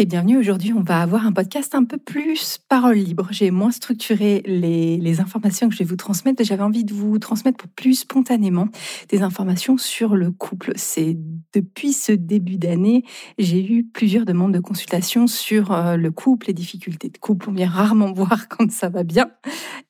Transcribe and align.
et 0.00 0.06
bienvenue. 0.06 0.38
Aujourd'hui, 0.38 0.72
on 0.72 0.80
va 0.80 1.02
avoir 1.02 1.26
un 1.26 1.32
podcast 1.32 1.74
un 1.74 1.82
peu 1.82 1.98
plus 1.98 2.58
parole 2.68 2.98
libre. 2.98 3.26
J'ai 3.32 3.50
moins 3.50 3.72
structuré 3.72 4.42
les, 4.46 5.18
informations 5.18 5.68
que 5.68 5.74
je 5.74 5.80
vais 5.80 5.84
vous 5.84 5.96
transmettre. 5.96 6.44
J'avais 6.44 6.62
envie 6.62 6.84
de 6.84 6.94
vous 6.94 7.18
transmettre 7.18 7.66
plus 7.66 7.94
spontanément 7.94 8.68
des 9.08 9.22
informations 9.22 9.76
sur 9.76 10.14
le 10.14 10.30
couple. 10.30 10.70
C'est 10.76 11.16
depuis 11.52 11.92
ce 11.92 12.12
début 12.12 12.58
d'année, 12.58 13.02
j'ai 13.38 13.60
eu 13.60 13.82
plusieurs 13.82 14.24
demandes 14.24 14.54
de 14.54 14.60
consultation 14.60 15.26
sur 15.26 15.72
euh, 15.72 15.96
le 15.96 16.12
couple, 16.12 16.46
les 16.46 16.54
difficultés 16.54 17.08
de 17.08 17.18
couple. 17.18 17.50
On 17.50 17.52
vient 17.52 17.68
rarement 17.68 18.12
voir 18.14 18.48
quand 18.48 18.70
ça 18.70 18.88
va 18.88 19.02
bien. 19.02 19.32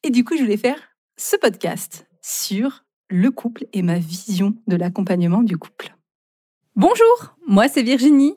Et 0.02 0.08
du 0.08 0.24
coup, 0.24 0.38
je 0.38 0.42
voulais 0.42 0.56
faire 0.56 0.78
ce 1.18 1.36
podcast 1.36 2.08
sur 2.22 2.86
le 3.10 3.30
couple 3.30 3.66
et 3.74 3.82
ma 3.82 3.98
vision 3.98 4.54
de 4.68 4.76
l'accompagnement 4.76 5.42
du 5.42 5.58
couple. 5.58 5.94
Bonjour, 6.76 7.36
moi 7.48 7.66
c'est 7.66 7.82
Virginie, 7.82 8.36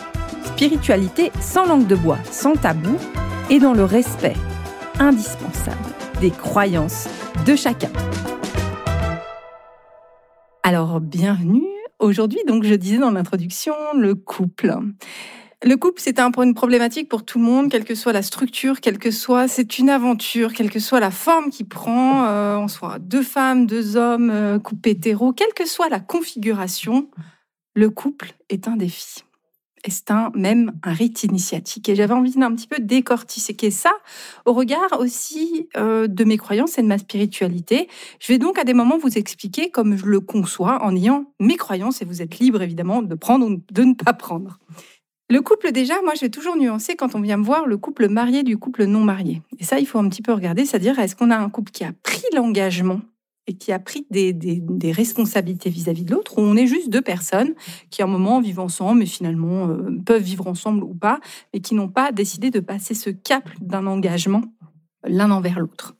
spiritualité 0.61 1.31
sans 1.41 1.65
langue 1.65 1.87
de 1.87 1.95
bois, 1.95 2.19
sans 2.29 2.53
tabou 2.53 2.95
et 3.49 3.57
dans 3.57 3.73
le 3.73 3.83
respect 3.83 4.35
indispensable 4.99 5.89
des 6.19 6.29
croyances 6.29 7.07
de 7.47 7.55
chacun. 7.55 7.89
Alors, 10.61 11.01
bienvenue. 11.01 11.65
Aujourd'hui, 11.97 12.37
donc, 12.45 12.63
je 12.63 12.75
disais 12.75 12.99
dans 12.99 13.09
l'introduction, 13.09 13.73
le 13.97 14.13
couple. 14.13 14.77
Le 15.63 15.77
couple, 15.77 15.99
c'est 15.99 16.19
un, 16.19 16.29
une 16.37 16.53
problématique 16.53 17.09
pour 17.09 17.25
tout 17.25 17.39
le 17.39 17.45
monde, 17.45 17.71
quelle 17.71 17.83
que 17.83 17.95
soit 17.95 18.13
la 18.13 18.21
structure, 18.21 18.81
quelle 18.81 18.99
que 18.99 19.09
soit, 19.09 19.47
c'est 19.47 19.79
une 19.79 19.89
aventure, 19.89 20.53
quelle 20.53 20.69
que 20.69 20.79
soit 20.79 20.99
la 20.99 21.09
forme 21.09 21.49
qu'il 21.49 21.67
prend, 21.67 22.25
euh, 22.25 22.55
on 22.57 22.67
soit 22.67 22.99
deux 22.99 23.23
femmes, 23.23 23.65
deux 23.65 23.97
hommes, 23.97 24.29
euh, 24.29 24.59
couple 24.59 24.89
hétéro, 24.89 25.33
quelle 25.33 25.55
que 25.55 25.65
soit 25.65 25.89
la 25.89 25.99
configuration, 25.99 27.09
le 27.73 27.89
couple 27.89 28.35
est 28.49 28.67
un 28.67 28.75
défi. 28.75 29.23
Et 29.85 29.91
c'est 29.91 30.11
un, 30.11 30.31
même 30.35 30.73
un 30.83 30.93
rite 30.93 31.23
initiatique. 31.23 31.89
Et 31.89 31.95
j'avais 31.95 32.13
envie 32.13 32.31
d'un 32.31 32.53
petit 32.53 32.67
peu 32.67 32.79
décortiquer 32.79 33.71
ça 33.71 33.93
au 34.45 34.53
regard 34.53 34.99
aussi 34.99 35.69
euh, 35.77 36.07
de 36.07 36.23
mes 36.23 36.37
croyances 36.37 36.77
et 36.77 36.81
de 36.81 36.87
ma 36.87 36.97
spiritualité. 36.97 37.87
Je 38.19 38.31
vais 38.31 38.37
donc 38.37 38.59
à 38.59 38.63
des 38.63 38.73
moments 38.73 38.97
vous 38.97 39.17
expliquer 39.17 39.69
comme 39.69 39.97
je 39.97 40.05
le 40.05 40.19
conçois 40.19 40.83
en 40.83 40.95
ayant 40.95 41.25
mes 41.39 41.57
croyances 41.57 42.01
et 42.01 42.05
vous 42.05 42.21
êtes 42.21 42.39
libre 42.39 42.61
évidemment 42.61 43.01
de 43.01 43.15
prendre 43.15 43.47
ou 43.47 43.61
de 43.71 43.83
ne 43.83 43.93
pas 43.93 44.13
prendre. 44.13 44.59
Le 45.29 45.41
couple, 45.41 45.71
déjà, 45.71 46.01
moi, 46.03 46.13
je 46.13 46.21
vais 46.21 46.29
toujours 46.29 46.57
nuancer 46.57 46.95
quand 46.95 47.15
on 47.15 47.21
vient 47.21 47.37
me 47.37 47.43
voir 47.45 47.65
le 47.65 47.77
couple 47.77 48.09
marié 48.09 48.43
du 48.43 48.57
couple 48.57 48.83
non 48.83 48.99
marié. 48.99 49.41
Et 49.59 49.63
ça, 49.63 49.79
il 49.79 49.87
faut 49.87 49.97
un 49.97 50.09
petit 50.09 50.21
peu 50.21 50.33
regarder, 50.33 50.65
c'est-à-dire, 50.65 50.99
est-ce 50.99 51.15
qu'on 51.15 51.31
a 51.31 51.37
un 51.37 51.49
couple 51.49 51.71
qui 51.71 51.85
a 51.85 51.93
pris 52.03 52.21
l'engagement 52.35 52.99
et 53.47 53.53
qui 53.53 53.71
a 53.71 53.79
pris 53.79 54.05
des, 54.09 54.91
responsabilités 54.91 55.69
vis-à-vis 55.69 56.05
de 56.05 56.13
l'autre, 56.13 56.37
ou 56.37 56.41
on 56.41 56.55
est 56.55 56.67
juste 56.67 56.89
deux 56.89 57.01
personnes 57.01 57.53
qui, 57.89 58.01
à 58.01 58.05
un 58.05 58.07
moment, 58.07 58.39
vivent 58.39 58.59
ensemble, 58.59 58.99
mais 58.99 59.05
finalement 59.05 59.67
euh, 59.67 59.97
peuvent 60.05 60.21
vivre 60.21 60.47
ensemble 60.47 60.83
ou 60.83 60.93
pas, 60.93 61.19
et 61.53 61.61
qui 61.61 61.75
n'ont 61.75 61.89
pas 61.89 62.11
décidé 62.11 62.51
de 62.51 62.59
passer 62.59 62.93
ce 62.93 63.09
cap 63.09 63.49
d'un 63.59 63.87
engagement 63.87 64.43
l'un 65.03 65.31
envers 65.31 65.59
l'autre. 65.59 65.95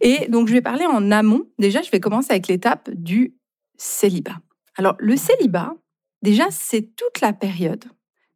Et 0.00 0.28
donc, 0.28 0.48
je 0.48 0.54
vais 0.54 0.62
parler 0.62 0.86
en 0.86 1.10
amont. 1.10 1.44
Déjà, 1.58 1.82
je 1.82 1.90
vais 1.90 2.00
commencer 2.00 2.30
avec 2.30 2.48
l'étape 2.48 2.90
du 2.90 3.34
célibat. 3.76 4.40
Alors, 4.76 4.96
le 4.98 5.16
célibat, 5.16 5.74
déjà, 6.22 6.46
c'est 6.50 6.94
toute 6.96 7.20
la 7.20 7.32
période, 7.32 7.84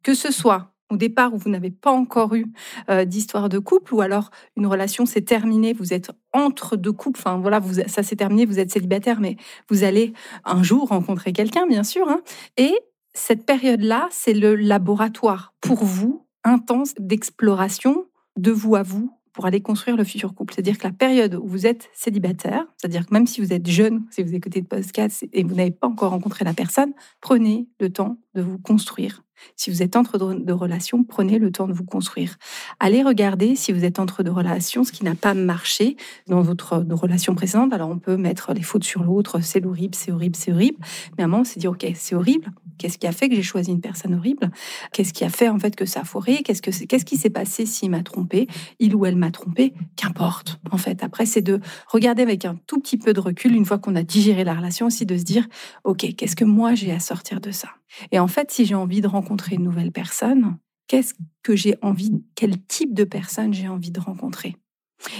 que 0.03 0.13
ce 0.13 0.31
soit 0.31 0.75
au 0.89 0.97
départ 0.97 1.33
où 1.33 1.37
vous 1.37 1.49
n'avez 1.49 1.71
pas 1.71 1.91
encore 1.91 2.35
eu 2.35 2.45
euh, 2.89 3.05
d'histoire 3.05 3.49
de 3.49 3.59
couple, 3.59 3.93
ou 3.93 4.01
alors 4.01 4.31
une 4.55 4.67
relation 4.67 5.05
s'est 5.05 5.21
terminée, 5.21 5.73
vous 5.73 5.93
êtes 5.93 6.11
entre 6.33 6.75
deux 6.75 6.91
couples, 6.91 7.19
enfin 7.19 7.37
voilà, 7.37 7.59
vous, 7.59 7.81
ça 7.87 8.03
s'est 8.03 8.15
terminé, 8.15 8.45
vous 8.45 8.59
êtes 8.59 8.71
célibataire, 8.71 9.19
mais 9.19 9.37
vous 9.69 9.83
allez 9.83 10.13
un 10.45 10.63
jour 10.63 10.89
rencontrer 10.89 11.33
quelqu'un, 11.33 11.67
bien 11.67 11.83
sûr. 11.83 12.07
Hein. 12.09 12.21
et 12.57 12.73
cette 13.13 13.45
période-là, 13.45 14.07
c'est 14.11 14.33
le 14.33 14.55
laboratoire 14.55 15.53
pour 15.61 15.83
vous 15.83 16.25
intense 16.43 16.93
d'exploration 16.99 18.05
de 18.37 18.51
vous 18.51 18.75
à 18.75 18.83
vous 18.83 19.11
pour 19.33 19.45
aller 19.45 19.61
construire 19.61 19.97
le 19.97 20.03
futur 20.03 20.33
couple. 20.33 20.53
C'est-à-dire 20.53 20.77
que 20.77 20.87
la 20.87 20.93
période 20.93 21.35
où 21.35 21.47
vous 21.47 21.65
êtes 21.65 21.89
célibataire, 21.93 22.65
c'est-à-dire 22.77 23.05
que 23.05 23.13
même 23.13 23.27
si 23.27 23.41
vous 23.41 23.53
êtes 23.53 23.67
jeune, 23.67 24.05
si 24.11 24.23
vous 24.23 24.33
écoutez 24.35 24.61
de 24.61 24.67
podcast 24.67 25.25
et 25.31 25.43
vous 25.43 25.55
n'avez 25.55 25.71
pas 25.71 25.87
encore 25.87 26.11
rencontré 26.11 26.45
la 26.45 26.53
personne, 26.53 26.93
prenez 27.21 27.67
le 27.79 27.89
temps 27.89 28.17
de 28.35 28.41
vous 28.41 28.59
construire 28.59 29.23
si 29.55 29.69
vous 29.69 29.83
êtes 29.83 29.95
entre 29.95 30.17
deux 30.17 30.53
relations, 30.53 31.03
prenez 31.03 31.39
le 31.39 31.51
temps 31.51 31.67
de 31.67 31.73
vous 31.73 31.83
construire. 31.83 32.37
Allez 32.79 33.03
regarder 33.03 33.55
si 33.55 33.71
vous 33.71 33.85
êtes 33.85 33.99
entre 33.99 34.23
deux 34.23 34.31
relations, 34.31 34.83
ce 34.83 34.91
qui 34.91 35.03
n'a 35.03 35.15
pas 35.15 35.33
marché 35.33 35.97
dans 36.27 36.41
votre 36.41 36.85
relation 36.89 37.35
précédente. 37.35 37.73
Alors 37.73 37.89
on 37.89 37.99
peut 37.99 38.17
mettre 38.17 38.53
les 38.53 38.61
fautes 38.61 38.83
sur 38.83 39.03
l'autre, 39.03 39.39
c'est 39.41 39.65
horrible, 39.65 39.95
c'est 39.95 40.11
horrible, 40.11 40.35
c'est 40.35 40.51
horrible. 40.51 40.77
Mais 41.17 41.23
à 41.23 41.25
un 41.25 41.29
moment, 41.29 41.41
on 41.41 41.45
s'est 41.45 41.59
dit, 41.59 41.67
ok, 41.67 41.85
c'est 41.95 42.15
horrible. 42.15 42.51
Qu'est-ce 42.77 42.97
qui 42.97 43.07
a 43.07 43.11
fait 43.11 43.27
que 43.27 43.35
j'ai 43.35 43.43
choisi 43.43 43.71
une 43.71 43.81
personne 43.81 44.15
horrible? 44.15 44.51
Qu'est-ce 44.93 45.13
qui 45.13 45.25
a 45.25 45.29
fait 45.29 45.49
en 45.49 45.59
fait 45.59 45.75
que 45.75 45.85
ça 45.85 46.01
a 46.01 46.03
foiré? 46.05 46.43
Qu'est-ce 46.43 46.61
que 46.61 46.71
qu'est-ce 46.85 47.05
qui 47.05 47.17
s'est 47.17 47.29
passé 47.29 47.65
s'il 47.65 47.91
m'a 47.91 48.03
trompé 48.03 48.47
Il 48.79 48.95
ou 48.95 49.05
elle 49.05 49.17
m'a 49.17 49.31
trompé? 49.31 49.73
Qu'importe. 49.97 50.59
En 50.71 50.77
fait, 50.77 51.03
après, 51.03 51.25
c'est 51.25 51.41
de 51.41 51.59
regarder 51.87 52.23
avec 52.23 52.45
un 52.45 52.57
tout 52.67 52.79
petit 52.79 52.97
peu 52.97 53.11
de 53.11 53.19
recul 53.19 53.53
une 53.53 53.65
fois 53.65 53.79
qu'on 53.79 53.95
a 53.95 54.03
digéré 54.03 54.45
la 54.45 54.53
relation 54.53 54.85
aussi, 54.85 55.05
de 55.05 55.17
se 55.17 55.23
dire, 55.23 55.45
ok, 55.83 56.15
qu'est-ce 56.15 56.37
que 56.37 56.45
moi 56.45 56.73
j'ai 56.73 56.91
à 56.91 56.99
sortir 56.99 57.41
de 57.41 57.51
ça? 57.51 57.69
Et 58.11 58.19
en 58.19 58.27
fait, 58.27 58.51
si 58.51 58.65
j'ai 58.65 58.75
envie 58.75 59.01
de 59.01 59.07
rencontrer 59.07 59.28
une 59.51 59.63
nouvelle 59.63 59.91
personne, 59.91 60.57
qu'est-ce 60.87 61.13
que 61.43 61.55
j'ai 61.55 61.75
envie, 61.81 62.21
quel 62.35 62.61
type 62.63 62.93
de 62.93 63.03
personne 63.03 63.53
j'ai 63.53 63.67
envie 63.67 63.91
de 63.91 63.99
rencontrer? 63.99 64.55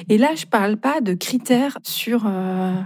Et 0.09 0.17
là, 0.17 0.35
je 0.35 0.45
parle 0.45 0.77
pas 0.77 0.99
de 0.99 1.13
critères 1.13 1.77
sur 1.83 2.25
euh, 2.25 2.81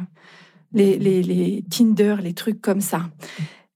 les, 0.73 1.63
Tinder, 1.69 2.17
les 2.21 2.33
trucs 2.33 2.61
comme 2.61 2.81
ça. 2.81 3.09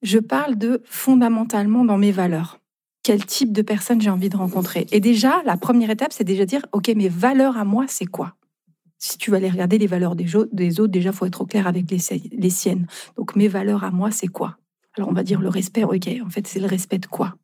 Je 0.03 0.19
parle 0.19 0.56
de 0.58 0.84
fondamentalement 0.85 1.84
dans 1.84 1.97
mes 1.97 2.12
valeurs. 2.12 2.59
Quel 3.02 3.25
type 3.25 3.53
de 3.53 3.62
personne 3.62 4.02
j'ai 4.02 4.09
envie 4.09 4.29
de 4.29 4.38
rencontrer? 4.38 4.85
Et 4.91 5.00
déjà, 5.00 5.41
la 5.46 5.58
première 5.58 5.90
étape, 5.90 6.14
c'est 6.14 6.24
déjà 6.24 6.46
dire, 6.46 6.66
OK, 6.74 6.90
mes 6.90 7.09
valeurs 7.09 7.58
à 7.58 7.64
moi, 7.64 7.85
c'est 7.88 8.06
quoi? 8.06 8.35
Si 9.00 9.18
tu 9.18 9.31
vas 9.31 9.38
aller 9.38 9.50
regarder 9.50 9.78
les 9.78 9.88
valeurs 9.88 10.16
des, 10.16 10.35
autres, 10.35 10.88
déjà, 10.88 11.12
faut 11.12 11.25
être 11.25 11.41
au 11.41 11.46
clair 11.46 11.68
avec 11.68 11.85
les 11.90 12.50
siennes. 12.50 12.88
Donc, 13.16 13.35
mes 13.35 13.47
valeurs 13.47 13.84
à 13.84 13.91
moi, 13.91 14.12
c'est 14.12 14.28
quoi? 14.28 14.58
Alors 14.97 15.09
on 15.09 15.13
va 15.13 15.24
dire 15.24 15.40
le 15.40 15.50
respect, 15.50 15.84
ok, 15.84 16.09
en 16.25 16.30
fait 16.30 16.47
c'est 16.47 16.59
le 16.59 16.68
respect 16.68 17.00
de 17.00 17.08
quoi? 17.08 17.35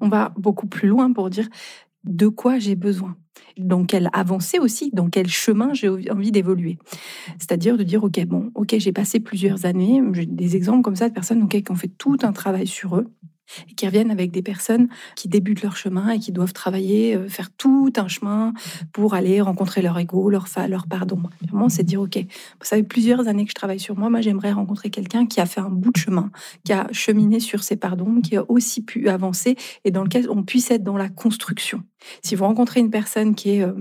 On 0.00 0.08
va 0.08 0.32
beaucoup 0.36 0.66
plus 0.66 0.88
loin 0.88 1.12
pour 1.12 1.30
dire 1.30 1.48
de 2.04 2.28
quoi 2.28 2.58
j'ai 2.58 2.76
besoin, 2.76 3.16
dans 3.56 3.84
quelle 3.84 4.08
avancée 4.12 4.58
aussi, 4.58 4.90
dans 4.92 5.08
quel 5.08 5.28
chemin 5.28 5.74
j'ai 5.74 5.88
envie 6.10 6.30
d'évoluer? 6.32 6.78
C'est-à-dire 7.38 7.76
de 7.76 7.82
dire, 7.82 8.04
ok, 8.04 8.24
bon, 8.24 8.50
ok, 8.54 8.76
j'ai 8.78 8.92
passé 8.92 9.20
plusieurs 9.20 9.66
années, 9.66 10.02
j'ai 10.12 10.26
des 10.26 10.56
exemples 10.56 10.82
comme 10.82 10.96
ça 10.96 11.08
de 11.08 11.14
personnes 11.14 11.48
qui 11.48 11.62
ont 11.70 11.74
fait 11.74 11.88
tout 11.88 12.16
un 12.22 12.32
travail 12.32 12.66
sur 12.66 12.96
eux, 12.96 13.08
et 13.68 13.74
qui 13.74 13.86
reviennent 13.86 14.10
avec 14.10 14.30
des 14.30 14.42
personnes 14.42 14.88
qui 15.16 15.28
débutent 15.28 15.62
leur 15.62 15.76
chemin 15.76 16.10
et 16.10 16.18
qui 16.18 16.32
doivent 16.32 16.52
travailler, 16.52 17.16
euh, 17.16 17.28
faire 17.28 17.50
tout 17.50 17.92
un 17.96 18.08
chemin 18.08 18.52
pour 18.92 19.14
aller 19.14 19.40
rencontrer 19.40 19.82
leur 19.82 19.98
ego, 19.98 20.30
leur, 20.30 20.48
fa, 20.48 20.68
leur 20.68 20.86
pardon. 20.86 21.22
Vraiment, 21.42 21.68
c'est 21.68 21.82
dire, 21.82 22.00
OK, 22.00 22.18
ça 22.62 22.76
fait 22.76 22.82
plusieurs 22.82 23.28
années 23.28 23.44
que 23.44 23.50
je 23.50 23.54
travaille 23.54 23.80
sur 23.80 23.96
moi, 23.96 24.10
moi 24.10 24.20
j'aimerais 24.20 24.52
rencontrer 24.52 24.90
quelqu'un 24.90 25.26
qui 25.26 25.40
a 25.40 25.46
fait 25.46 25.60
un 25.60 25.70
bout 25.70 25.92
de 25.92 25.98
chemin, 25.98 26.30
qui 26.64 26.72
a 26.72 26.86
cheminé 26.92 27.40
sur 27.40 27.62
ses 27.62 27.76
pardons, 27.76 28.20
qui 28.20 28.36
a 28.36 28.44
aussi 28.50 28.84
pu 28.84 29.08
avancer 29.08 29.56
et 29.84 29.90
dans 29.90 30.04
lequel 30.04 30.28
on 30.30 30.42
puisse 30.42 30.70
être 30.70 30.82
dans 30.82 30.96
la 30.96 31.08
construction. 31.08 31.82
Si 32.22 32.34
vous 32.34 32.44
rencontrez 32.44 32.80
une 32.80 32.90
personne 32.90 33.34
qui 33.34 33.56
est... 33.56 33.62
Euh, 33.62 33.74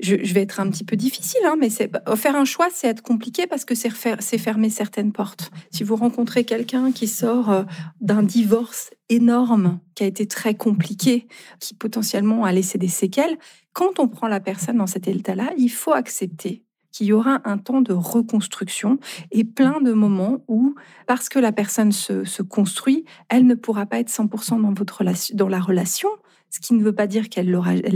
je, 0.00 0.14
vais 0.14 0.42
être 0.42 0.60
un 0.60 0.70
petit 0.70 0.84
peu 0.84 0.96
difficile, 0.96 1.40
hein, 1.44 1.56
mais 1.58 1.70
faire 1.70 2.36
un 2.36 2.44
choix, 2.44 2.68
c'est 2.72 2.86
être 2.86 3.02
compliqué 3.02 3.46
parce 3.46 3.64
que 3.64 3.74
c'est 3.74 3.90
fermer 4.38 4.70
certaines 4.70 5.12
portes. 5.12 5.50
Si 5.72 5.82
vous 5.82 5.96
rencontrez 5.96 6.44
quelqu'un 6.44 6.92
qui 6.92 7.08
sort 7.08 7.50
euh, 7.50 7.64
d'un 8.00 8.22
divorce 8.22 8.90
énorme, 9.08 9.80
qui 9.94 10.04
a 10.04 10.06
été 10.06 10.26
très 10.26 10.54
compliqué, 10.54 11.26
qui 11.58 11.74
potentiellement 11.74 12.44
a 12.44 12.52
laissé 12.52 12.78
des 12.78 12.88
séquelles, 12.88 13.38
quand 13.72 13.98
on 13.98 14.08
prend 14.08 14.28
la 14.28 14.40
personne 14.40 14.76
dans 14.76 14.86
cet 14.86 15.08
état-là, 15.08 15.52
il 15.56 15.70
faut 15.70 15.92
accepter 15.92 16.64
qu'il 16.92 17.08
y 17.08 17.12
aura 17.12 17.40
un 17.44 17.58
temps 17.58 17.80
de 17.80 17.92
reconstruction 17.92 18.98
et 19.30 19.44
plein 19.44 19.80
de 19.80 19.92
moments 19.92 20.44
où, 20.48 20.74
parce 21.06 21.28
que 21.28 21.38
la 21.38 21.52
personne 21.52 21.92
se, 21.92 22.42
construit, 22.42 23.04
elle 23.28 23.46
ne 23.46 23.54
pourra 23.54 23.86
pas 23.86 23.98
être 23.98 24.10
100% 24.10 24.62
dans, 24.62 25.34
dans 25.34 25.48
la 25.48 25.60
relation, 25.60 26.08
ce 26.50 26.60
qui 26.60 26.74
ne 26.74 26.82
veut 26.82 26.94
pas 26.94 27.06
dire 27.06 27.28
qu'elle 27.28 27.50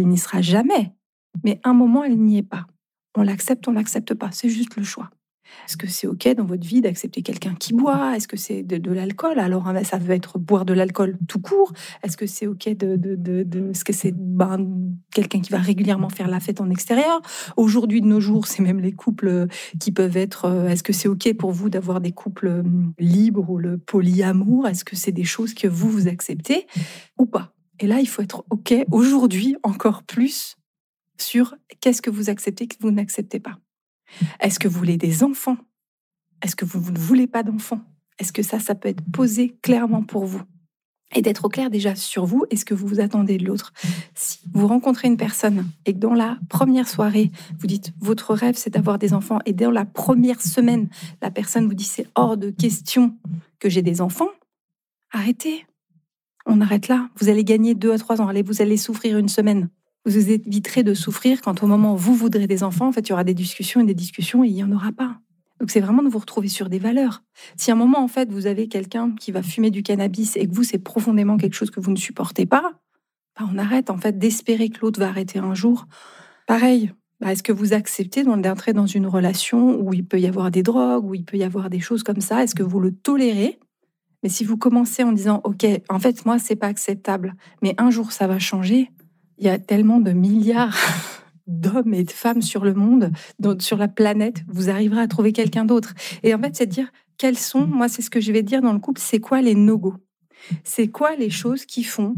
n'y 0.06 0.18
sera 0.18 0.42
jamais. 0.42 0.92
Mais 1.44 1.60
un 1.64 1.72
moment, 1.72 2.04
elle 2.04 2.18
n'y 2.18 2.38
est 2.38 2.42
pas. 2.42 2.66
On 3.16 3.22
l'accepte, 3.22 3.66
on 3.68 3.72
l'accepte 3.72 4.14
pas. 4.14 4.30
C'est 4.32 4.48
juste 4.48 4.76
le 4.76 4.84
choix. 4.84 5.10
Est-ce 5.66 5.76
que 5.76 5.86
c'est 5.86 6.06
OK 6.06 6.28
dans 6.34 6.44
votre 6.44 6.66
vie 6.66 6.80
d'accepter 6.80 7.22
quelqu'un 7.22 7.54
qui 7.54 7.72
boit? 7.72 8.16
Est-ce 8.16 8.28
que 8.28 8.36
c'est 8.36 8.62
de, 8.62 8.92
l'alcool? 8.92 9.38
Alors, 9.38 9.68
hein, 9.68 9.84
ça 9.84 9.98
veut 9.98 10.14
être 10.14 10.38
boire 10.38 10.64
de 10.64 10.72
l'alcool 10.72 11.16
tout 11.28 11.40
court. 11.40 11.72
Est-ce 12.02 12.16
que 12.16 12.26
c'est 12.26 12.46
OK 12.46 12.68
de... 12.68 12.96
de, 12.96 13.16
de, 13.16 13.72
ce 13.72 13.84
que 13.84 13.92
c'est 13.92 14.12
ben, 14.14 14.66
quelqu'un 15.14 15.40
qui 15.40 15.52
va 15.52 15.58
régulièrement 15.58 16.08
faire 16.08 16.28
la 16.28 16.40
fête 16.40 16.60
en 16.60 16.70
extérieur? 16.70 17.20
Aujourd'hui, 17.56 18.00
de 18.00 18.06
nos 18.06 18.20
jours, 18.20 18.46
c'est 18.46 18.62
même 18.62 18.80
les 18.80 18.92
couples 18.92 19.46
qui 19.78 19.92
peuvent 19.92 20.16
être... 20.16 20.46
Euh, 20.46 20.68
est-ce 20.68 20.82
que 20.82 20.92
c'est 20.92 21.08
OK 21.08 21.32
pour 21.34 21.52
vous 21.52 21.70
d'avoir 21.70 22.00
des 22.00 22.12
couples 22.12 22.48
hum, 22.48 22.92
libres 22.98 23.48
ou 23.50 23.58
le 23.58 23.78
polyamour? 23.78 24.66
Est-ce 24.66 24.84
que 24.84 24.96
c'est 24.96 25.12
des 25.12 25.24
choses 25.24 25.54
que 25.54 25.68
vous, 25.68 25.90
vous 25.90 26.08
acceptez 26.08 26.66
ou 27.18 27.26
pas? 27.26 27.52
Et 27.80 27.86
là, 27.86 28.00
il 28.00 28.06
faut 28.06 28.22
être 28.22 28.44
OK 28.50 28.74
aujourd'hui 28.90 29.56
encore 29.62 30.02
plus 30.02 30.56
sur 31.22 31.54
qu'est-ce 31.80 32.02
que 32.02 32.10
vous 32.10 32.30
acceptez, 32.30 32.66
que 32.66 32.76
vous 32.80 32.90
n'acceptez 32.90 33.40
pas. 33.40 33.58
Est-ce 34.40 34.58
que 34.58 34.68
vous 34.68 34.78
voulez 34.78 34.96
des 34.96 35.22
enfants? 35.22 35.56
Est-ce 36.42 36.56
que 36.56 36.64
vous, 36.64 36.90
ne 36.90 36.98
voulez 36.98 37.26
pas 37.26 37.42
d'enfants? 37.42 37.80
Est-ce 38.18 38.32
que 38.32 38.42
ça, 38.42 38.58
ça 38.58 38.74
peut 38.74 38.88
être 38.88 39.02
posé 39.12 39.56
clairement 39.62 40.02
pour 40.02 40.26
vous? 40.26 40.42
Et 41.14 41.22
d'être 41.22 41.44
au 41.44 41.48
clair 41.48 41.68
déjà 41.68 41.94
sur 41.94 42.24
vous 42.24 42.46
et 42.50 42.56
ce 42.56 42.64
que 42.64 42.72
vous 42.72 42.86
vous 42.86 43.00
attendez 43.00 43.36
de 43.36 43.44
l'autre. 43.44 43.72
Si 44.14 44.40
vous 44.52 44.66
rencontrez 44.66 45.08
une 45.08 45.18
personne 45.18 45.68
et 45.84 45.92
que 45.92 45.98
dans 45.98 46.14
la 46.14 46.38
première 46.48 46.88
soirée, 46.88 47.30
vous 47.58 47.66
dites 47.66 47.92
votre 48.00 48.34
rêve 48.34 48.56
c'est 48.56 48.70
d'avoir 48.70 48.98
des 48.98 49.12
enfants 49.12 49.38
et 49.44 49.52
dans 49.52 49.70
la 49.70 49.84
première 49.84 50.40
semaine, 50.40 50.88
la 51.20 51.30
personne 51.30 51.66
vous 51.66 51.74
dit 51.74 51.84
c'est 51.84 52.06
hors 52.14 52.38
de 52.38 52.50
question 52.50 53.14
que 53.58 53.68
j'ai 53.68 53.82
des 53.82 54.00
enfants, 54.00 54.30
arrêtez. 55.10 55.66
On 56.46 56.60
arrête 56.60 56.88
là. 56.88 57.08
Vous 57.20 57.28
allez 57.28 57.44
gagner 57.44 57.74
deux 57.74 57.92
à 57.92 57.98
trois 57.98 58.20
ans. 58.20 58.26
Allez, 58.26 58.42
vous 58.42 58.62
allez 58.62 58.76
souffrir 58.76 59.18
une 59.18 59.28
semaine 59.28 59.68
vous 60.04 60.30
éviterez 60.30 60.82
de 60.82 60.94
souffrir 60.94 61.40
quand 61.40 61.62
au 61.62 61.66
moment 61.66 61.94
où 61.94 61.96
vous 61.96 62.14
voudrez 62.14 62.46
des 62.46 62.62
enfants, 62.62 62.88
en 62.88 62.92
fait, 62.92 63.08
il 63.08 63.10
y 63.10 63.12
aura 63.12 63.24
des 63.24 63.34
discussions 63.34 63.80
et 63.80 63.84
des 63.84 63.94
discussions 63.94 64.44
et 64.44 64.48
il 64.48 64.54
n'y 64.54 64.64
en 64.64 64.72
aura 64.72 64.92
pas. 64.92 65.18
Donc 65.60 65.70
c'est 65.70 65.80
vraiment 65.80 66.02
de 66.02 66.08
vous 66.08 66.18
retrouver 66.18 66.48
sur 66.48 66.68
des 66.68 66.80
valeurs. 66.80 67.22
Si 67.56 67.70
à 67.70 67.74
un 67.74 67.76
moment, 67.76 68.02
en 68.02 68.08
fait, 68.08 68.32
vous 68.32 68.46
avez 68.46 68.66
quelqu'un 68.66 69.12
qui 69.12 69.30
va 69.30 69.42
fumer 69.42 69.70
du 69.70 69.84
cannabis 69.84 70.36
et 70.36 70.48
que 70.48 70.52
vous, 70.52 70.64
c'est 70.64 70.78
profondément 70.78 71.36
quelque 71.36 71.54
chose 71.54 71.70
que 71.70 71.78
vous 71.78 71.92
ne 71.92 71.96
supportez 71.96 72.46
pas, 72.46 72.72
bah, 73.38 73.46
on 73.52 73.58
arrête 73.58 73.88
en 73.88 73.96
fait 73.96 74.18
d'espérer 74.18 74.70
que 74.70 74.80
l'autre 74.80 74.98
va 74.98 75.08
arrêter 75.08 75.38
un 75.38 75.54
jour. 75.54 75.86
Pareil, 76.48 76.92
bah, 77.20 77.30
est-ce 77.30 77.44
que 77.44 77.52
vous 77.52 77.72
acceptez 77.72 78.24
d'entrer 78.24 78.72
dans 78.72 78.86
une 78.86 79.06
relation 79.06 79.80
où 79.80 79.94
il 79.94 80.04
peut 80.04 80.18
y 80.18 80.26
avoir 80.26 80.50
des 80.50 80.64
drogues, 80.64 81.04
où 81.04 81.14
il 81.14 81.24
peut 81.24 81.36
y 81.36 81.44
avoir 81.44 81.70
des 81.70 81.78
choses 81.78 82.02
comme 82.02 82.20
ça? 82.20 82.42
Est-ce 82.42 82.56
que 82.56 82.64
vous 82.64 82.80
le 82.80 82.90
tolérez? 82.90 83.60
Mais 84.24 84.28
si 84.28 84.44
vous 84.44 84.56
commencez 84.56 85.04
en 85.04 85.12
disant, 85.12 85.40
OK, 85.44 85.64
en 85.88 85.98
fait, 86.00 86.26
moi, 86.26 86.40
c'est 86.40 86.56
pas 86.56 86.66
acceptable, 86.66 87.34
mais 87.62 87.76
un 87.78 87.90
jour, 87.90 88.10
ça 88.10 88.26
va 88.26 88.40
changer, 88.40 88.90
il 89.42 89.46
y 89.46 89.48
a 89.48 89.58
tellement 89.58 89.98
de 89.98 90.12
milliards 90.12 90.78
d'hommes 91.48 91.94
et 91.94 92.04
de 92.04 92.12
femmes 92.12 92.42
sur 92.42 92.64
le 92.64 92.74
monde, 92.74 93.10
sur 93.58 93.76
la 93.76 93.88
planète, 93.88 94.44
vous 94.46 94.70
arriverez 94.70 95.00
à 95.00 95.08
trouver 95.08 95.32
quelqu'un 95.32 95.64
d'autre. 95.64 95.94
Et 96.22 96.32
en 96.32 96.38
fait, 96.38 96.54
c'est 96.54 96.66
de 96.66 96.70
dire 96.70 96.92
quels 97.18 97.36
sont, 97.36 97.66
moi, 97.66 97.88
c'est 97.88 98.02
ce 98.02 98.10
que 98.10 98.20
je 98.20 98.30
vais 98.30 98.44
dire 98.44 98.62
dans 98.62 98.72
le 98.72 98.78
couple, 98.78 99.00
c'est 99.00 99.18
quoi 99.18 99.42
les 99.42 99.56
no-go? 99.56 99.94
C'est 100.62 100.86
quoi 100.86 101.16
les 101.16 101.28
choses 101.28 101.66
qui 101.66 101.82
font 101.82 102.14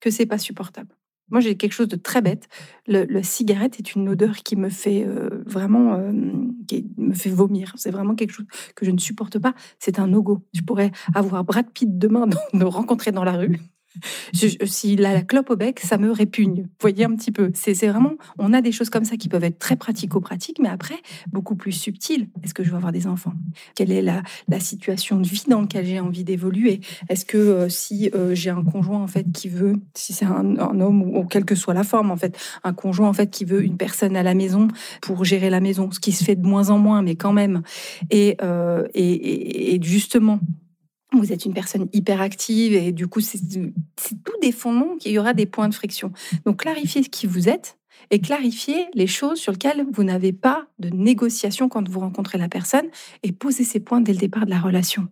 que 0.00 0.10
c'est 0.10 0.26
pas 0.26 0.36
supportable? 0.36 0.94
Moi, 1.30 1.40
j'ai 1.40 1.56
quelque 1.56 1.72
chose 1.72 1.88
de 1.88 1.96
très 1.96 2.20
bête. 2.20 2.48
Le, 2.86 3.22
cigarette 3.22 3.78
est 3.78 3.94
une 3.94 4.06
odeur 4.10 4.36
qui 4.36 4.56
me 4.56 4.68
fait 4.68 5.06
euh, 5.06 5.42
vraiment, 5.46 5.94
euh, 5.94 6.12
qui 6.66 6.86
me 6.98 7.14
fait 7.14 7.30
vomir. 7.30 7.72
C'est 7.76 7.90
vraiment 7.90 8.14
quelque 8.14 8.32
chose 8.32 8.46
que 8.76 8.84
je 8.84 8.90
ne 8.90 8.98
supporte 8.98 9.38
pas. 9.38 9.54
C'est 9.78 9.98
un 9.98 10.06
no-go. 10.06 10.46
Je 10.52 10.60
pourrais 10.60 10.92
avoir 11.14 11.44
Brad 11.44 11.70
Pitt 11.70 11.98
demain, 11.98 12.26
me 12.52 12.64
rencontrer 12.64 13.10
dans 13.10 13.24
la 13.24 13.32
rue 13.32 13.58
s'il 14.32 15.04
a 15.04 15.12
la 15.12 15.22
clope 15.22 15.50
au 15.50 15.56
bec, 15.56 15.80
ça 15.80 15.98
me 15.98 16.10
répugne. 16.10 16.62
Vous 16.62 16.68
voyez 16.80 17.04
un 17.04 17.14
petit 17.14 17.32
peu. 17.32 17.50
C'est 17.54 17.74
vraiment, 17.86 18.12
on 18.38 18.52
a 18.52 18.60
des 18.60 18.72
choses 18.72 18.90
comme 18.90 19.04
ça 19.04 19.16
qui 19.16 19.28
peuvent 19.28 19.44
être 19.44 19.58
très 19.58 19.76
pratico-pratiques, 19.76 20.58
mais 20.60 20.68
après, 20.68 20.96
beaucoup 21.32 21.56
plus 21.56 21.72
subtiles. 21.72 22.28
Est-ce 22.42 22.54
que 22.54 22.64
je 22.64 22.70
veux 22.70 22.76
avoir 22.76 22.92
des 22.92 23.06
enfants? 23.06 23.34
Quelle 23.74 23.92
est 23.92 24.02
la, 24.02 24.22
situation 24.60 25.20
de 25.20 25.26
vie 25.26 25.44
dans 25.48 25.60
laquelle 25.60 25.86
j'ai 25.86 26.00
envie 26.00 26.24
d'évoluer? 26.24 26.80
Est-ce 27.08 27.24
que 27.24 27.38
euh, 27.38 27.68
si 27.68 28.10
euh, 28.14 28.34
j'ai 28.34 28.50
un 28.50 28.64
conjoint, 28.64 29.02
en 29.02 29.06
fait, 29.06 29.30
qui 29.32 29.48
veut, 29.48 29.74
si 29.94 30.12
c'est 30.12 30.24
un, 30.24 30.56
homme 30.58 31.02
ou, 31.02 31.24
quelle 31.24 31.44
que 31.44 31.54
soit 31.54 31.74
la 31.74 31.84
forme, 31.84 32.10
en 32.10 32.16
fait, 32.16 32.36
un 32.64 32.72
conjoint, 32.72 33.08
en 33.08 33.12
fait, 33.12 33.30
qui 33.30 33.44
veut 33.44 33.64
une 33.64 33.76
personne 33.76 34.16
à 34.16 34.22
la 34.22 34.34
maison 34.34 34.68
pour 35.00 35.24
gérer 35.24 35.50
la 35.50 35.60
maison, 35.60 35.90
ce 35.90 36.00
qui 36.00 36.12
se 36.12 36.24
fait 36.24 36.36
de 36.36 36.46
moins 36.46 36.70
en 36.70 36.78
moins, 36.78 37.02
mais 37.02 37.16
quand 37.16 37.32
même. 37.32 37.62
et, 38.10 38.36
euh, 38.42 38.86
et, 38.94 39.74
et 39.74 39.82
justement, 39.82 40.40
vous 41.12 41.32
êtes 41.32 41.44
une 41.44 41.54
personne 41.54 41.88
hyper 41.92 42.20
active 42.20 42.74
et 42.74 42.92
du 42.92 43.06
coup, 43.06 43.20
c'est 43.20 43.38
tout 43.38 44.40
des 44.42 44.52
fondements 44.52 44.96
qu'il 44.96 45.12
y 45.12 45.18
aura 45.18 45.32
des 45.32 45.46
points 45.46 45.68
de 45.68 45.74
friction. 45.74 46.12
Donc, 46.44 46.60
clarifiez 46.60 47.02
qui 47.02 47.26
vous 47.26 47.48
êtes 47.48 47.78
et 48.10 48.20
clarifiez 48.20 48.86
les 48.94 49.06
choses 49.06 49.38
sur 49.38 49.52
lesquelles 49.52 49.86
vous 49.90 50.04
n'avez 50.04 50.32
pas 50.32 50.66
de 50.78 50.90
négociation 50.90 51.68
quand 51.68 51.88
vous 51.88 52.00
rencontrez 52.00 52.38
la 52.38 52.48
personne 52.48 52.86
et 53.22 53.32
posez 53.32 53.64
ces 53.64 53.80
points 53.80 54.00
dès 54.00 54.12
le 54.12 54.18
départ 54.18 54.44
de 54.44 54.50
la 54.50 54.60
relation. 54.60 55.08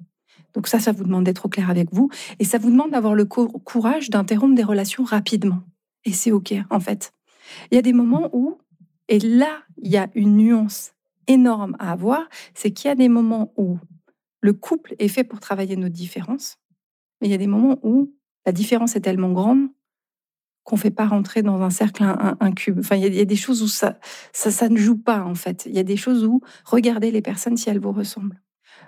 Donc 0.54 0.68
ça, 0.68 0.80
ça 0.80 0.92
vous 0.92 1.04
demande 1.04 1.24
d'être 1.24 1.46
au 1.46 1.48
clair 1.48 1.68
avec 1.68 1.92
vous 1.92 2.08
et 2.38 2.44
ça 2.44 2.58
vous 2.58 2.70
demande 2.70 2.90
d'avoir 2.90 3.14
le 3.14 3.24
courage 3.24 4.08
d'interrompre 4.10 4.54
des 4.54 4.62
relations 4.62 5.04
rapidement. 5.04 5.60
Et 6.04 6.12
c'est 6.12 6.32
OK, 6.32 6.54
en 6.70 6.80
fait. 6.80 7.12
Il 7.70 7.74
y 7.74 7.78
a 7.78 7.82
des 7.82 7.92
moments 7.92 8.30
où, 8.32 8.58
et 9.08 9.18
là, 9.18 9.62
il 9.82 9.90
y 9.90 9.96
a 9.96 10.08
une 10.14 10.36
nuance 10.36 10.92
énorme 11.26 11.76
à 11.78 11.92
avoir, 11.92 12.28
c'est 12.54 12.70
qu'il 12.70 12.88
y 12.88 12.92
a 12.92 12.94
des 12.94 13.08
moments 13.08 13.52
où 13.56 13.78
le 14.40 14.52
couple 14.52 14.94
est 14.98 15.08
fait 15.08 15.24
pour 15.24 15.40
travailler 15.40 15.76
nos 15.76 15.88
différences, 15.88 16.58
mais 17.20 17.28
il 17.28 17.30
y 17.30 17.34
a 17.34 17.38
des 17.38 17.46
moments 17.46 17.78
où 17.82 18.14
la 18.44 18.52
différence 18.52 18.96
est 18.96 19.00
tellement 19.00 19.32
grande 19.32 19.68
qu'on 20.64 20.76
ne 20.76 20.80
fait 20.80 20.90
pas 20.90 21.06
rentrer 21.06 21.42
dans 21.42 21.62
un 21.62 21.70
cercle 21.70 22.02
un, 22.02 22.52
cube. 22.52 22.80
Enfin, 22.80 22.96
il 22.96 23.14
y, 23.14 23.20
a, 23.20 23.24
des 23.24 23.36
choses 23.36 23.62
où 23.62 23.68
ça, 23.68 23.98
ça, 24.32 24.50
ça 24.50 24.68
ne 24.68 24.76
joue 24.76 24.98
pas, 24.98 25.22
en 25.22 25.36
fait. 25.36 25.64
Il 25.66 25.72
y 25.72 25.78
a 25.78 25.84
des 25.84 25.96
choses 25.96 26.24
où 26.24 26.40
regardez 26.64 27.12
les 27.12 27.22
personnes 27.22 27.56
si 27.56 27.70
elles 27.70 27.78
vous 27.78 27.92
ressemblent. 27.92 28.42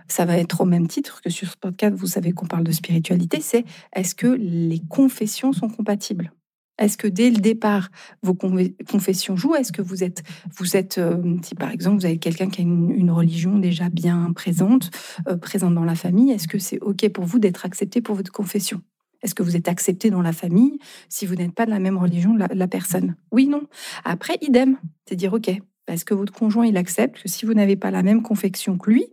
Ça 0.08 0.24
va 0.24 0.36
être 0.38 0.60
au 0.62 0.64
même 0.64 0.88
titre 0.88 1.22
que 1.22 1.30
sur 1.30 1.48
ce 1.48 1.56
podcast, 1.56 1.94
vous 1.94 2.08
savez 2.08 2.32
qu'on 2.32 2.46
parle 2.46 2.64
de 2.64 2.72
spiritualité, 2.72 3.40
c'est 3.40 3.64
est-ce 3.92 4.16
que 4.16 4.26
les 4.26 4.80
confessions 4.88 5.52
sont 5.52 5.68
compatibles? 5.68 6.32
Est-ce 6.78 6.96
que 6.96 7.08
dès 7.08 7.30
le 7.30 7.38
départ, 7.38 7.90
vos 8.22 8.34
confessions 8.34 9.36
jouent? 9.36 9.56
Est-ce 9.56 9.72
que 9.72 9.82
vous 9.82 10.04
êtes, 10.04 10.22
vous 10.56 10.76
êtes 10.76 10.98
euh, 10.98 11.36
si 11.42 11.54
par 11.54 11.70
exemple 11.70 11.98
vous 11.98 12.06
avez 12.06 12.18
quelqu'un 12.18 12.48
qui 12.48 12.60
a 12.60 12.64
une, 12.64 13.10
religion 13.10 13.58
déjà 13.58 13.88
bien 13.88 14.32
présente, 14.34 14.90
euh, 15.28 15.36
présente 15.36 15.74
dans 15.74 15.84
la 15.84 15.94
famille, 15.94 16.30
est-ce 16.30 16.46
que 16.46 16.58
c'est 16.58 16.78
OK 16.80 17.08
pour 17.08 17.24
vous 17.24 17.38
d'être 17.38 17.64
accepté 17.64 18.00
pour 18.00 18.14
votre 18.14 18.30
confession? 18.30 18.82
Est-ce 19.22 19.34
que 19.34 19.42
vous 19.42 19.56
êtes 19.56 19.66
accepté 19.66 20.10
dans 20.10 20.22
la 20.22 20.32
famille 20.32 20.78
si 21.08 21.26
vous 21.26 21.34
n'êtes 21.34 21.52
pas 21.52 21.66
de 21.66 21.70
la 21.70 21.80
même 21.80 21.98
religion 21.98 22.36
la, 22.36 22.46
la 22.52 22.68
personne? 22.68 23.16
Oui, 23.32 23.48
non. 23.48 23.62
Après, 24.04 24.38
idem, 24.42 24.76
c'est 25.08 25.16
dire 25.16 25.32
OK. 25.32 25.50
Est-ce 25.88 26.04
que 26.04 26.14
votre 26.14 26.32
conjoint, 26.32 26.66
il 26.66 26.76
accepte 26.76 27.22
que 27.22 27.28
si 27.28 27.46
vous 27.46 27.54
n'avez 27.54 27.74
pas 27.74 27.90
la 27.90 28.02
même 28.02 28.22
confession 28.22 28.76
que 28.76 28.90
lui, 28.90 29.06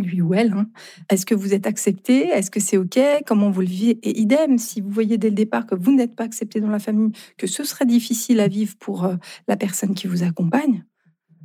lui 0.00 0.22
ou 0.22 0.34
elle. 0.34 0.52
Hein. 0.52 0.66
Est-ce 1.10 1.26
que 1.26 1.34
vous 1.34 1.54
êtes 1.54 1.66
accepté? 1.66 2.28
Est-ce 2.28 2.50
que 2.50 2.60
c'est 2.60 2.76
OK? 2.76 2.98
Comment 3.26 3.50
vous 3.50 3.60
le 3.60 3.66
vivez? 3.66 3.98
Et 4.02 4.20
idem, 4.20 4.58
si 4.58 4.80
vous 4.80 4.90
voyez 4.90 5.18
dès 5.18 5.28
le 5.28 5.34
départ 5.34 5.66
que 5.66 5.74
vous 5.74 5.92
n'êtes 5.92 6.14
pas 6.14 6.24
accepté 6.24 6.60
dans 6.60 6.68
la 6.68 6.78
famille, 6.78 7.12
que 7.36 7.46
ce 7.46 7.64
serait 7.64 7.86
difficile 7.86 8.40
à 8.40 8.48
vivre 8.48 8.74
pour 8.78 9.04
euh, 9.04 9.16
la 9.48 9.56
personne 9.56 9.94
qui 9.94 10.06
vous 10.06 10.22
accompagne, 10.22 10.84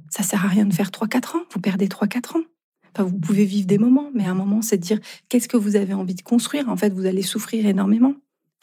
ça 0.10 0.24
sert 0.24 0.44
à 0.46 0.48
rien 0.48 0.66
de 0.66 0.74
faire 0.74 0.90
3-4 0.90 1.38
ans. 1.38 1.44
Vous 1.52 1.60
perdez 1.60 1.88
3-4 1.88 2.38
ans. 2.38 2.44
Enfin, 2.96 3.04
vous 3.04 3.18
pouvez 3.18 3.46
vivre 3.46 3.68
des 3.68 3.78
moments, 3.78 4.10
mais 4.14 4.26
un 4.26 4.34
moment, 4.34 4.62
c'est 4.62 4.78
de 4.78 4.82
dire 4.82 5.00
qu'est-ce 5.30 5.48
que 5.48 5.58
vous 5.58 5.76
avez 5.76 5.94
envie 5.94 6.16
de 6.16 6.22
construire? 6.22 6.70
En 6.70 6.76
fait, 6.76 6.92
vous 6.94 7.06
allez 7.06 7.22
souffrir 7.22 7.66
énormément. 7.66 8.14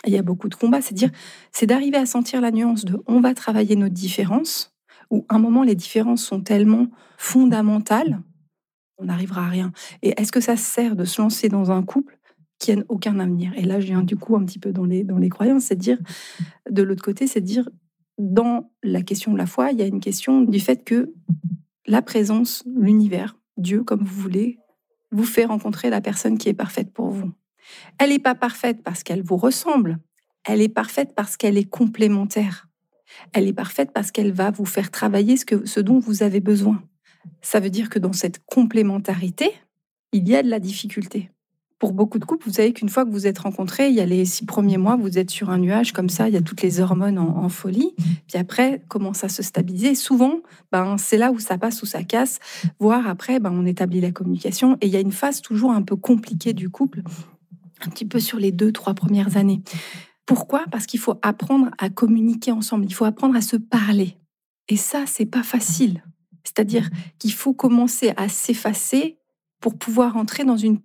il 0.07 0.12
y 0.12 0.19
a 0.19 0.23
beaucoup 0.23 0.49
de 0.49 0.55
combats. 0.55 0.83
C'est 0.83 0.95
dire, 0.95 1.11
c'est 1.52 1.66
d'arriver 1.66 1.97
à 1.97 2.07
sentir 2.07 2.40
la 2.40 2.50
nuance 2.50 2.85
de 2.85 3.00
on 3.07 3.21
va 3.21 3.35
travailler 3.35 3.76
nos 3.76 3.88
différences, 3.88 4.75
où 5.11 5.25
un 5.28 5.38
moment, 5.38 5.62
les 5.62 5.76
différences 5.76 6.25
sont 6.25 6.40
tellement 6.40 6.88
fondamentales 7.16 8.21
on 8.99 9.05
n'arrivera 9.05 9.47
à 9.47 9.49
rien. 9.49 9.73
Et 10.03 10.15
est-ce 10.21 10.33
que 10.33 10.41
ça 10.41 10.57
sert 10.57 10.97
de 10.97 11.05
se 11.05 11.21
lancer 11.21 11.49
dans 11.49 11.71
un 11.71 11.83
couple 11.83 12.19
qui 12.59 12.75
n'a 12.75 12.83
aucun 12.88 13.19
avenir? 13.19 13.53
Et 13.57 13.62
là, 13.62 13.81
je 13.81 13.87
viens 13.87 14.03
du 14.03 14.17
coup 14.17 14.37
un 14.37 14.45
petit 14.45 14.59
peu 14.59 14.73
dans 14.73 14.85
les, 14.85 15.05
dans 15.05 15.19
les 15.19 15.29
croyances, 15.29 15.65
c'est 15.65 15.76
de 15.76 15.81
dire, 15.81 15.99
de 16.71 16.83
l'autre 16.83 17.03
côté, 17.03 17.26
c'est 17.26 17.41
dire, 17.41 17.69
dans 18.19 18.71
la 18.83 19.03
question 19.03 19.33
de 19.33 19.38
la 19.38 19.47
foi, 19.47 19.73
il 19.73 19.79
y 19.79 19.83
a 19.83 19.87
une 19.87 20.00
question 20.00 20.43
du 20.43 20.61
fait 20.61 20.85
que 20.85 21.12
la 21.87 22.03
présence, 22.03 22.65
l'univers, 22.67 23.37
Dieu, 23.57 23.85
comme 23.85 24.05
vous 24.05 24.21
voulez, 24.23 24.59
vous 25.12 25.25
fait 25.25 25.45
rencontrer 25.45 25.91
la 25.91 26.00
personne 26.00 26.38
qui 26.38 26.49
est 26.49 26.55
parfaite 26.55 26.93
pour 26.93 27.11
vous. 27.11 27.33
Elle 27.99 28.11
n'est 28.11 28.19
pas 28.19 28.35
parfaite 28.35 28.83
parce 28.83 29.03
qu'elle 29.03 29.23
vous 29.23 29.37
ressemble, 29.37 29.99
elle 30.45 30.62
est 30.62 30.69
parfaite 30.69 31.15
parce 31.15 31.37
qu'elle 31.37 31.59
est 31.59 31.69
complémentaire. 31.69 32.69
Elle 33.33 33.47
est 33.47 33.53
parfaite 33.53 33.91
parce 33.93 34.11
qu'elle 34.11 34.33
va 34.33 34.50
vous 34.50 34.65
faire 34.65 34.91
travailler 34.91 35.37
ce, 35.37 35.45
que, 35.45 35.67
ce 35.67 35.81
dont 35.81 35.99
vous 35.99 36.23
avez 36.23 36.41
besoin 36.41 36.83
ça 37.42 37.61
veut 37.61 37.71
dire 37.71 37.88
que 37.88 37.99
dans 37.99 38.12
cette 38.12 38.45
complémentarité, 38.45 39.50
il 40.12 40.28
y 40.28 40.35
a 40.35 40.42
de 40.42 40.49
la 40.49 40.61
difficulté. 40.61 41.30
Pour 41.78 41.92
beaucoup 41.92 42.18
de 42.18 42.25
couples, 42.25 42.49
vous 42.49 42.54
savez 42.54 42.73
qu'une 42.73 42.88
fois 42.88 43.04
que 43.04 43.11
vous 43.11 43.26
êtes 43.26 43.38
rencontrés, 43.38 43.88
il 43.88 43.95
y 43.95 44.00
a 44.00 44.06
les 44.06 44.25
six 44.25 44.47
premiers 44.47 44.78
mois, 44.78 44.97
vous 44.97 45.18
êtes 45.18 45.30
sur 45.30 45.50
un 45.50 45.59
nuage 45.59 45.92
comme 45.92 46.09
ça, 46.09 46.26
il 46.26 46.33
y 46.35 46.38
a 46.38 46.40
toutes 46.40 46.62
les 46.62 46.80
hormones 46.80 47.18
en, 47.18 47.49
folie. 47.50 47.95
Puis 48.26 48.38
après, 48.38 48.83
commence 48.88 49.25
à 49.25 49.28
se 49.28 49.42
stabiliser. 49.42 49.95
souvent, 49.95 50.40
ben, 50.73 50.97
c'est 50.97 51.18
là 51.18 51.30
où 51.33 51.38
ça 51.38 51.59
passe 51.59 51.83
ou 51.83 51.87
ça 51.87 52.02
casse. 52.02 52.38
Voire 52.78 53.06
après, 53.06 53.40
ben, 53.40 53.52
on 53.52 53.66
établit 53.66 54.00
la 54.00 54.11
communication. 54.11 54.78
Et 54.80 54.87
il 54.87 54.92
y 54.92 54.97
a 54.97 55.00
une 55.00 55.12
phase 55.12 55.42
toujours 55.42 55.73
un 55.73 55.83
peu 55.83 55.97
compliquée 55.97 56.54
du 56.54 56.71
couple, 56.71 57.02
un 57.85 57.90
petit 57.90 58.06
peu 58.06 58.21
sur 58.21 58.38
les 58.38 58.52
deux, 58.52 58.73
trois 58.73 58.95
premières 58.95 59.37
années. 59.37 59.61
Pourquoi? 60.25 60.64
Parce 60.71 60.87
qu'il 60.87 60.99
faut 60.99 61.18
apprendre 61.21 61.71
à 61.76 61.90
communiquer 61.90 62.52
ensemble. 62.52 62.87
Il 62.87 62.95
faut 62.95 63.04
apprendre 63.04 63.37
à 63.37 63.42
se 63.42 63.56
parler. 63.56 64.16
Et 64.68 64.76
ça, 64.76 65.04
c'est 65.06 65.26
pas 65.26 65.42
facile 65.42 66.02
C'est-à-dire 66.47 66.88
qu'il 67.19 67.33
faut 67.33 67.55
commencer 67.55 68.12
à 68.17 68.29
s'effacer 68.29 69.19
pour 69.61 69.76
pouvoir 69.76 70.17
entrer 70.17 70.45
dans 70.45 70.57
une 70.57 70.79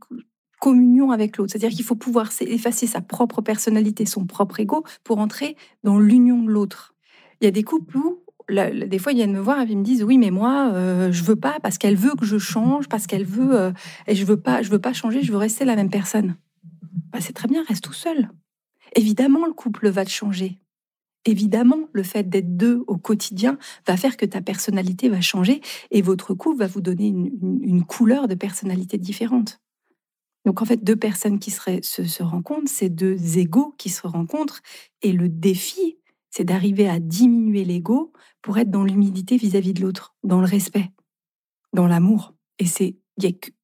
communion 0.60 1.12
avec 1.12 1.38
l'autre. 1.38 1.51
C'est-à-dire 1.51 1.75
qu'il 1.75 1.86
faut 1.86 1.96
pouvoir 1.96 2.30
effacer 2.41 2.88
sa 2.88 3.01
propre 3.01 3.41
personnalité, 3.41 4.06
son 4.06 4.25
propre 4.25 4.60
ego, 4.60 4.84
pour 5.03 5.20
entrer 5.20 5.56
dans 5.84 6.00
l'union 6.00 6.41
de 6.41 6.51
l'autre. 6.51 6.94
Il 7.41 7.46
y 7.46 7.48
a 7.48 7.51
des 7.51 7.63
couples 7.63 7.98
où, 7.98 8.20
des 8.50 9.00
fois, 9.00 9.12
ils 9.12 9.15
viennent 9.15 9.34
me 9.34 9.39
voir 9.39 9.62
et 9.62 9.65
ils 9.70 9.77
me 9.77 9.84
disent 9.84 10.03
oui, 10.03 10.18
mais 10.18 10.30
moi, 10.30 10.72
euh, 10.74 11.12
je 11.12 11.24
veux 11.24 11.36
pas 11.36 11.60
parce 11.62 11.77
qu'elle 11.77 11.96
veut 11.96 12.15
que 12.15 12.25
je 12.25 12.38
change, 12.38 12.88
parce 12.88 13.08
qu'elle 13.08 13.25
veut 13.25 13.60
euh, 13.60 13.72
et 14.08 14.15
je 14.15 14.25
veux 14.25 14.39
pas, 14.39 14.62
je 14.62 14.70
veux 14.70 14.80
pas 14.80 14.94
changer, 14.94 15.24
je 15.24 15.32
veux 15.32 15.38
rester 15.38 15.65
la 15.65 15.75
même 15.75 15.89
personne. 15.89 16.36
Bah, 17.12 17.20
c'est 17.22 17.34
très 17.34 17.48
bien, 17.48 17.63
reste 17.68 17.84
tout 17.84 17.94
seul. 17.94 18.30
Évidemment, 18.96 19.46
le 19.46 19.53
couple 19.53 19.89
va 19.89 20.06
te 20.06 20.12
changer. 20.12 20.61
Évidemment, 21.25 21.88
le 21.94 22.04
fait 22.04 22.28
d'être 22.30 22.58
deux 22.58 22.84
au 22.88 22.98
quotidien 22.98 23.58
va 23.88 23.96
faire 23.96 24.18
que 24.18 24.25
ta 24.25 24.42
personnalité 24.42 25.08
va 25.08 25.22
changer 25.22 25.62
et 25.92 26.01
votre 26.01 26.34
couple 26.34 26.60
va 26.60 26.68
vous 26.68 26.82
donner 26.82 27.08
une 27.08 27.84
couleur 27.84 28.28
de 28.28 28.36
personnalité 28.36 28.98
différente. 28.98 29.62
Donc 30.46 30.62
en 30.62 30.66
fait, 30.66 30.84
deux 30.84 30.96
personnes 30.96 31.40
qui 31.40 31.51
se, 31.51 32.24
rencontrent, 32.24 32.72
c'est 32.72 32.90
deux 32.90 33.38
égaux 33.38 33.75
qui 33.78 33.90
se 33.90 34.08
rencontrent. 34.08 34.62
Et 35.01 35.12
le 35.12 35.30
défi, 35.30 36.00
c'est 36.30 36.44
d'arriver 36.44 36.90
à 36.90 37.00
diminuer 37.00 37.63
l'ego 37.63 38.12
pour 38.42 38.58
être 38.58 38.72
dans 38.72 38.84
l'humilité 38.84 39.38
vis-à-vis 39.38 39.74
de 39.74 39.82
l'autre, 39.82 40.16
dans 40.24 40.40
le 40.40 40.48
respect, 40.48 40.92
dans 41.74 41.88
l'amour. 41.88 42.34
Et 42.58 42.66
c'est 42.66 42.96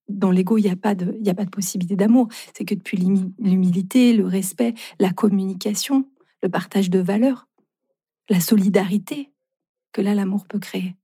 dans 0.07 0.29
l'ego, 0.29 0.57
il 0.57 0.63
n'y 0.63 0.69
a, 0.69 0.73
a 0.73 0.75
pas 0.75 0.93
de 0.95 1.49
possibilité 1.49 1.95
d'amour. 1.95 2.27
C'est 2.53 2.63
que 2.63 2.75
depuis 2.75 2.97
l'humilité, 2.97 4.13
le 4.13 4.25
respect, 4.25 4.75
la 4.99 5.11
communication, 5.11 6.07
le 6.43 6.49
partage 6.49 6.89
de 6.89 6.99
valeurs, 6.99 7.47
la 8.29 8.39
solidarité, 8.39 9.31
que 9.93 10.01
là, 10.01 10.13
l'amour 10.13 10.45
peut 10.47 10.59
créer. 10.59 10.95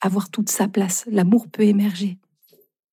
Avoir 0.00 0.30
toute 0.30 0.50
sa 0.50 0.68
place. 0.68 1.04
L'amour 1.10 1.48
peut 1.48 1.62
émerger. 1.62 2.18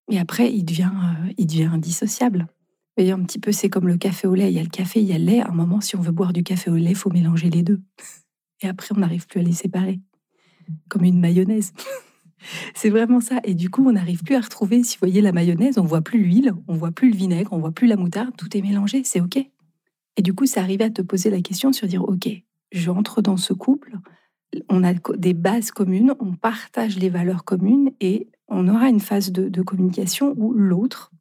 Et 0.09 0.19
après, 0.19 0.51
il 0.51 0.63
devient, 0.63 0.91
euh, 0.93 1.33
il 1.38 1.47
devient 1.47 1.69
indissociable. 1.71 2.47
Vous 2.95 3.03
voyez, 3.03 3.12
un 3.12 3.23
petit 3.23 3.39
peu, 3.39 3.51
c'est 3.51 3.69
comme 3.69 3.88
le 3.88 3.97
café 3.97 4.27
au 4.27 4.35
lait. 4.35 4.51
Il 4.51 4.55
y 4.55 4.59
a 4.59 4.63
le 4.63 4.69
café, 4.69 5.01
il 5.01 5.07
y 5.07 5.13
a 5.13 5.17
le 5.17 5.25
lait. 5.25 5.41
À 5.41 5.50
un 5.50 5.53
moment, 5.53 5.81
si 5.81 5.95
on 5.95 6.01
veut 6.01 6.12
boire 6.12 6.33
du 6.33 6.43
café 6.43 6.69
au 6.69 6.75
lait, 6.75 6.91
il 6.91 6.95
faut 6.95 7.09
mélanger 7.09 7.50
les 7.50 7.63
deux. 7.63 7.81
Et 8.62 8.67
après, 8.67 8.89
on 8.95 9.00
n'arrive 9.00 9.27
plus 9.27 9.39
à 9.39 9.43
les 9.43 9.53
séparer. 9.53 10.00
Comme 10.89 11.03
une 11.03 11.19
mayonnaise. 11.19 11.73
c'est 12.75 12.89
vraiment 12.89 13.19
ça. 13.19 13.39
Et 13.43 13.55
du 13.55 13.69
coup, 13.69 13.88
on 13.88 13.93
n'arrive 13.93 14.23
plus 14.23 14.35
à 14.35 14.41
retrouver, 14.41 14.83
si 14.83 14.95
vous 14.95 15.00
voyez 15.01 15.21
la 15.21 15.31
mayonnaise, 15.31 15.77
on 15.77 15.85
voit 15.85 16.01
plus 16.01 16.21
l'huile, 16.21 16.53
on 16.67 16.75
voit 16.75 16.91
plus 16.91 17.12
le 17.12 17.17
vinaigre, 17.17 17.51
on 17.51 17.59
voit 17.59 17.71
plus 17.71 17.88
la 17.88 17.95
moutarde, 17.95 18.35
tout 18.38 18.55
est 18.55 18.62
mélangé, 18.62 19.03
c'est 19.03 19.21
OK. 19.21 19.39
Et 20.17 20.22
du 20.22 20.34
coup, 20.34 20.46
c'est 20.46 20.60
arrivé 20.60 20.86
à 20.86 20.89
te 20.89 21.01
poser 21.01 21.29
la 21.29 21.41
question 21.41 21.74
sur 21.74 21.88
dire, 21.88 22.03
OK, 22.03 22.29
j'entre 22.72 23.22
dans 23.22 23.38
ce 23.38 23.53
couple, 23.53 23.98
on 24.70 24.84
a 24.84 24.93
des 25.15 25.34
bases 25.34 25.72
communes, 25.72 26.13
on 26.20 26.36
partage 26.36 26.98
les 26.98 27.10
valeurs 27.10 27.43
communes 27.43 27.91
et 28.00 28.27
on 28.48 28.67
aura 28.67 28.89
une 28.89 29.00
phase 29.00 29.32
de, 29.32 29.62
communication 29.62 30.34
où 30.38 30.53
l'autre 30.53 31.12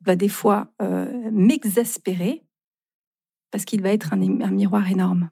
va 0.00 0.16
des 0.16 0.28
fois 0.28 0.72
euh, 0.80 1.30
m'exaspérer 1.30 2.42
parce 3.50 3.64
qu'il 3.64 3.82
va 3.82 3.90
être 3.90 4.12
un, 4.12 4.16
miroir 4.16 4.90
énorme. 4.90 5.30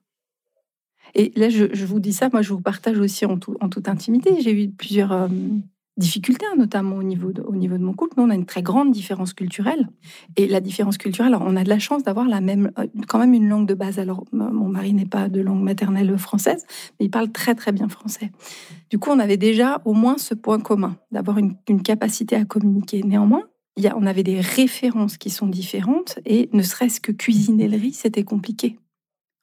Et 1.14 1.32
là, 1.36 1.48
je, 1.48 1.84
vous 1.84 2.00
dis 2.00 2.12
ça, 2.12 2.28
moi 2.32 2.42
je 2.42 2.52
vous 2.52 2.60
partage 2.60 2.98
aussi 2.98 3.24
en, 3.26 3.38
toute 3.38 3.88
intimité. 3.88 4.40
J'ai 4.40 4.64
eu 4.64 4.70
plusieurs 4.70 5.12
euh, 5.12 5.28
difficultés, 5.98 6.46
hein, 6.50 6.56
notamment 6.56 6.96
au 6.96 7.02
niveau, 7.02 7.32
de, 7.32 7.42
au 7.42 7.54
niveau 7.54 7.76
de 7.76 7.82
mon 7.82 7.92
couple. 7.92 8.14
Nous, 8.16 8.24
on 8.24 8.30
a 8.30 8.34
une 8.34 8.46
très 8.46 8.62
grande 8.62 8.92
différence 8.92 9.34
culturelle. 9.34 9.88
Et 10.36 10.46
la 10.46 10.60
différence 10.60 10.96
culturelle, 10.96 11.36
on 11.38 11.56
a 11.56 11.64
de 11.64 11.68
la 11.68 11.78
chance 11.78 12.02
d'avoir 12.02 12.28
la 12.28 12.40
même, 12.40 12.72
euh, 12.78 12.86
quand 13.08 13.18
même 13.18 13.34
une 13.34 13.48
langue 13.48 13.66
de 13.66 13.74
base. 13.74 13.98
Alors, 13.98 14.24
mon 14.32 14.68
mari 14.68 14.94
n'est 14.94 15.06
pas 15.06 15.28
de 15.28 15.40
langue 15.40 15.62
maternelle 15.62 16.16
française, 16.16 16.64
mais 16.98 17.06
il 17.06 17.10
parle 17.10 17.30
très 17.30 17.54
très 17.54 17.72
bien 17.72 17.88
français. 17.88 18.32
Du 18.90 18.98
coup, 18.98 19.10
on 19.10 19.18
avait 19.18 19.36
déjà 19.36 19.82
au 19.84 19.92
moins 19.92 20.18
ce 20.18 20.34
point 20.34 20.60
commun, 20.60 20.96
d'avoir 21.10 21.38
une, 21.38 21.56
capacité 21.82 22.36
à 22.36 22.44
communiquer. 22.44 23.02
Néanmoins, 23.02 23.44
y 23.76 23.88
on 23.94 24.06
avait 24.06 24.22
des 24.22 24.40
références 24.40 25.16
qui 25.16 25.30
sont 25.30 25.46
différentes, 25.46 26.18
et 26.24 26.48
ne 26.52 26.62
serait-ce 26.62 27.00
que 27.00 27.12
cuisiner 27.12 27.68
le 27.68 27.76
riz, 27.76 27.92
c'était 27.92 28.24
compliqué. 28.24 28.78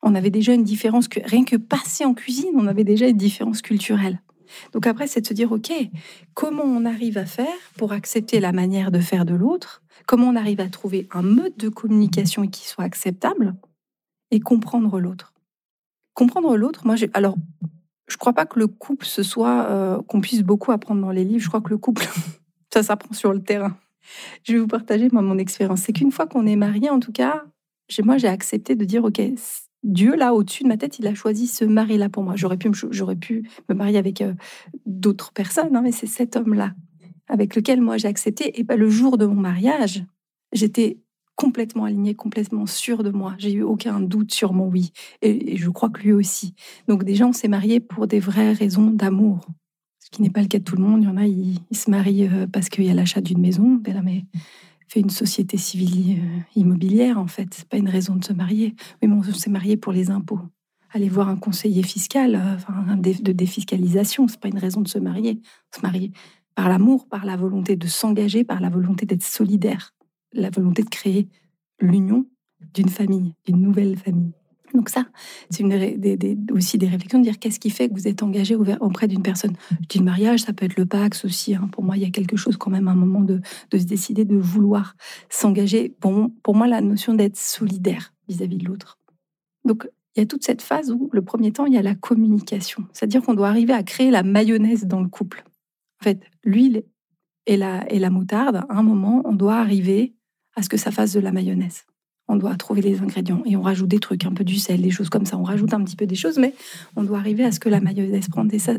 On 0.01 0.15
avait 0.15 0.29
déjà 0.29 0.53
une 0.53 0.63
différence, 0.63 1.07
que, 1.07 1.19
rien 1.23 1.43
que 1.43 1.57
passer 1.57 2.05
en 2.05 2.13
cuisine, 2.13 2.51
on 2.55 2.67
avait 2.67 2.83
déjà 2.83 3.07
une 3.07 3.17
différence 3.17 3.61
culturelle. 3.61 4.21
Donc 4.73 4.87
après, 4.87 5.07
c'est 5.07 5.21
de 5.21 5.27
se 5.27 5.33
dire, 5.33 5.51
OK, 5.51 5.71
comment 6.33 6.63
on 6.63 6.85
arrive 6.85 7.17
à 7.17 7.25
faire 7.25 7.57
pour 7.77 7.91
accepter 7.91 8.39
la 8.39 8.51
manière 8.51 8.91
de 8.91 8.99
faire 8.99 9.25
de 9.25 9.33
l'autre? 9.33 9.81
Comment 10.07 10.27
on 10.27 10.35
arrive 10.35 10.59
à 10.59 10.69
trouver 10.69 11.07
un 11.11 11.21
mode 11.21 11.55
de 11.57 11.69
communication 11.69 12.47
qui 12.47 12.67
soit 12.67 12.83
acceptable 12.83 13.55
et 14.31 14.39
comprendre 14.39 14.99
l'autre? 14.99 15.33
Comprendre 16.13 16.57
l'autre, 16.57 16.85
moi, 16.85 16.95
alors, 17.13 17.35
je 18.07 18.17
crois 18.17 18.33
pas 18.33 18.45
que 18.45 18.59
le 18.59 18.67
couple, 18.67 19.05
ce 19.05 19.23
soit 19.23 19.67
euh, 19.69 20.01
qu'on 20.03 20.21
puisse 20.21 20.41
beaucoup 20.41 20.71
apprendre 20.71 21.01
dans 21.01 21.11
les 21.11 21.23
livres. 21.23 21.43
Je 21.43 21.47
crois 21.47 21.61
que 21.61 21.69
le 21.69 21.77
couple, 21.77 22.07
ça 22.73 22.83
s'apprend 22.83 23.13
sur 23.13 23.33
le 23.33 23.41
terrain. 23.41 23.77
Je 24.43 24.53
vais 24.53 24.59
vous 24.59 24.67
partager 24.67 25.09
moi, 25.11 25.21
mon 25.21 25.37
expérience. 25.37 25.81
C'est 25.81 25.93
qu'une 25.93 26.11
fois 26.11 26.25
qu'on 26.25 26.45
est 26.47 26.55
marié, 26.55 26.89
en 26.89 26.99
tout 26.99 27.11
cas, 27.11 27.43
moi, 28.03 28.17
j'ai 28.17 28.27
accepté 28.27 28.75
de 28.75 28.85
dire, 28.85 29.03
OK, 29.03 29.21
Dieu, 29.83 30.15
là, 30.15 30.33
au-dessus 30.33 30.63
de 30.63 30.67
ma 30.67 30.77
tête, 30.77 30.99
il 30.99 31.07
a 31.07 31.15
choisi 31.15 31.47
ce 31.47 31.63
mari-là 31.63 32.09
pour 32.09 32.23
moi. 32.23 32.35
J'aurais 32.35 32.57
pu, 32.57 32.69
pu 33.19 33.49
me 33.69 33.75
marier 33.75 33.97
avec 33.97 34.21
euh, 34.21 34.33
d'autres 34.85 35.31
personnes, 35.31 35.75
hein, 35.75 35.81
mais 35.81 35.91
c'est 35.91 36.07
cet 36.07 36.35
homme-là 36.35 36.73
avec 37.29 37.55
lequel 37.55 37.79
moi 37.79 37.97
j'ai 37.97 38.07
accepté. 38.07 38.59
Et 38.59 38.63
pas 38.63 38.75
le 38.75 38.89
jour 38.89 39.17
de 39.17 39.25
mon 39.25 39.35
mariage, 39.35 40.03
j'étais 40.51 40.97
complètement 41.35 41.85
alignée, 41.85 42.15
complètement 42.15 42.65
sûre 42.65 43.03
de 43.03 43.11
moi. 43.11 43.35
J'ai 43.37 43.53
eu 43.53 43.61
aucun 43.61 44.01
doute 44.01 44.33
sur 44.33 44.51
mon 44.51 44.65
oui. 44.65 44.91
Et, 45.21 45.55
je 45.55 45.69
crois 45.69 45.89
que 45.89 46.01
lui 46.01 46.11
aussi. 46.11 46.53
Donc 46.89 47.05
déjà, 47.05 47.25
on 47.25 47.31
s'est 47.31 47.47
mariés 47.47 47.79
pour 47.79 48.07
des 48.07 48.19
vraies 48.19 48.51
raisons 48.51 48.87
d'amour. 48.87 49.47
Ce 49.99 50.09
qui 50.09 50.21
n'est 50.21 50.31
pas 50.31 50.41
le 50.41 50.47
cas 50.47 50.59
de 50.59 50.63
tout 50.63 50.75
le 50.75 50.83
monde. 50.83 51.03
Il 51.03 51.05
y 51.05 51.09
en 51.09 51.17
a, 51.17 51.25
ils, 51.25 51.59
se 51.71 51.89
marient 51.89 52.27
euh, 52.27 52.47
parce 52.51 52.67
qu'il 52.67 52.83
y 52.83 52.89
a 52.89 52.93
l'achat 52.93 53.21
d'une 53.21 53.39
maison. 53.39 53.79
Mais 54.03 54.25
fait 54.89 54.99
une 54.99 55.09
société 55.09 55.57
civile 55.57 56.19
euh, 56.19 56.39
immobilière, 56.55 57.17
en 57.19 57.27
fait. 57.27 57.53
C'est 57.53 57.67
pas 57.67 57.77
une 57.77 57.89
raison 57.89 58.15
de 58.15 58.25
se 58.25 58.33
marier. 58.33 58.75
Mais 59.01 59.07
on 59.07 59.23
s'est 59.23 59.49
marié 59.49 59.77
pour 59.77 59.93
les 59.93 60.09
impôts. 60.09 60.39
Aller 60.91 61.07
voir 61.07 61.29
un 61.29 61.37
conseiller 61.37 61.83
fiscal, 61.83 62.35
euh, 62.35 62.55
enfin, 62.55 62.97
de 62.97 63.31
défiscalisation, 63.31 64.27
c'est 64.27 64.39
pas 64.39 64.47
une 64.47 64.57
raison 64.57 64.81
de 64.81 64.87
se 64.87 64.97
marier. 64.97 65.41
Se 65.75 65.81
marier 65.81 66.11
par 66.55 66.67
l'amour, 66.67 67.07
par 67.07 67.25
la 67.25 67.37
volonté 67.37 67.75
de 67.75 67.87
s'engager, 67.87 68.43
par 68.43 68.59
la 68.59 68.69
volonté 68.69 69.05
d'être 69.05 69.23
solidaire, 69.23 69.93
la 70.33 70.49
volonté 70.49 70.83
de 70.83 70.89
créer 70.89 71.29
l'union 71.79 72.25
d'une 72.73 72.89
famille, 72.89 73.33
d'une 73.45 73.61
nouvelle 73.61 73.97
famille. 73.97 74.33
Donc 74.73 74.89
ça, 74.89 75.05
c'est 75.49 75.63
aussi 76.51 76.77
des 76.77 76.87
réflexions 76.87 77.19
de 77.19 77.23
dire 77.23 77.39
qu'est-ce 77.39 77.59
qui 77.59 77.69
fait 77.69 77.89
que 77.89 77.93
vous 77.93 78.07
êtes 78.07 78.23
engagé 78.23 78.55
auprès 78.55 79.07
d'une 79.07 79.23
personne. 79.23 79.55
Je 79.91 79.99
mariage, 80.01 80.41
ça 80.41 80.53
peut 80.53 80.65
être 80.65 80.77
le 80.77 80.85
Pax 80.85 81.25
aussi. 81.25 81.55
Hein. 81.55 81.69
Pour 81.71 81.83
moi, 81.83 81.97
il 81.97 82.03
y 82.03 82.05
a 82.05 82.09
quelque 82.09 82.37
chose 82.37 82.57
quand 82.57 82.69
même, 82.69 82.87
un 82.87 82.95
moment 82.95 83.21
de, 83.21 83.41
se 83.71 83.83
décider 83.83 84.25
de 84.25 84.37
vouloir 84.37 84.95
s'engager. 85.29 85.89
Pour, 85.99 86.29
pour 86.43 86.55
moi, 86.55 86.67
la 86.67 86.81
notion 86.81 87.13
d'être 87.13 87.37
solidaire 87.37 88.13
vis-à-vis 88.27 88.57
de 88.57 88.65
l'autre. 88.65 88.99
Donc 89.65 89.89
il 90.15 90.19
y 90.19 90.23
a 90.23 90.25
toute 90.25 90.43
cette 90.43 90.61
phase 90.61 90.91
où, 90.91 91.09
le 91.13 91.21
premier 91.21 91.51
temps, 91.51 91.65
il 91.65 91.73
y 91.73 91.77
a 91.77 91.81
la 91.81 91.95
communication. 91.95 92.85
C'est-à-dire 92.93 93.21
qu'on 93.21 93.33
doit 93.33 93.49
arriver 93.49 93.73
à 93.73 93.83
créer 93.83 94.11
la 94.11 94.23
mayonnaise 94.23 94.85
dans 94.85 95.01
le 95.01 95.07
couple. 95.07 95.43
En 96.01 96.03
fait, 96.03 96.21
l'huile 96.43 96.83
et 97.45 97.57
la, 97.57 97.89
et 97.91 97.99
la 97.99 98.09
moutarde, 98.09 98.57
à 98.57 98.65
un 98.69 98.83
moment, 98.83 99.21
on 99.25 99.33
doit 99.33 99.57
arriver 99.57 100.13
à 100.55 100.61
ce 100.61 100.69
que 100.69 100.77
ça 100.77 100.91
fasse 100.91 101.13
de 101.13 101.19
la 101.19 101.31
mayonnaise 101.31 101.85
on 102.29 102.35
doit 102.35 102.55
trouver 102.55 102.81
les 102.81 103.01
ingrédients 103.01 103.41
et 103.45 103.57
on 103.57 103.61
rajoute 103.61 103.89
des 103.89 103.99
trucs, 103.99 104.23
un 104.25 104.31
peu 104.31 104.43
du 104.43 104.57
sel, 104.57 104.81
des 104.81 104.91
choses 104.91 105.09
comme 105.09 105.25
ça. 105.25 105.37
On 105.37 105.43
rajoute 105.43 105.73
un 105.73 105.83
petit 105.83 105.95
peu 105.95 106.05
des 106.05 106.15
choses, 106.15 106.37
mais 106.37 106.53
on 106.95 107.03
doit 107.03 107.17
arriver 107.17 107.43
à 107.43 107.51
ce 107.51 107.59
que 107.59 107.67
la 107.67 107.81
mayonnaise 107.81 108.27
prenne. 108.29 108.49
Et 108.53 108.59
ça. 108.59 108.73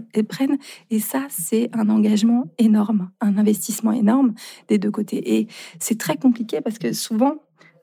Et 0.91 1.01
ça 1.01 1.27
c'est 1.29 1.69
un 1.73 1.89
engagement 1.91 2.47
énorme, 2.59 3.11
un 3.21 3.37
investissement 3.37 3.93
énorme 3.93 4.35
des 4.69 4.79
deux 4.79 4.91
côtés. 4.91 5.39
Et 5.39 5.49
c'est 5.79 5.99
très 5.99 6.17
compliqué 6.17 6.61
parce 6.61 6.79
que 6.79 6.93
souvent, 6.93 7.35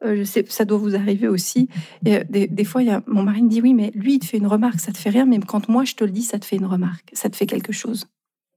euh, 0.03 0.15
je 0.17 0.23
sais, 0.23 0.45
ça 0.47 0.63
doit 0.63 0.77
vous 0.77 0.95
arriver 0.95 1.27
aussi. 1.27 1.67
Euh, 2.07 2.23
des, 2.29 2.63
fois, 2.63 2.83
y 2.83 2.89
a, 2.89 3.03
mon 3.07 3.23
mari 3.23 3.43
me 3.43 3.49
dit 3.49 3.61
oui, 3.61 3.73
mais 3.73 3.91
lui, 3.93 4.15
il 4.15 4.19
te 4.19 4.25
fait 4.25 4.37
une 4.37 4.47
remarque, 4.47 4.79
ça 4.79 4.91
te 4.91 4.97
fait 4.97 5.09
rien, 5.09 5.25
mais 5.25 5.39
quand 5.39 5.67
moi 5.69 5.83
je 5.83 5.95
te 5.95 6.03
le 6.03 6.11
dis, 6.11 6.23
ça 6.23 6.39
te 6.39 6.45
fait 6.45 6.55
une 6.55 6.65
remarque, 6.65 7.09
ça 7.13 7.29
te 7.29 7.35
fait 7.35 7.45
quelque 7.45 7.73
chose. 7.73 8.05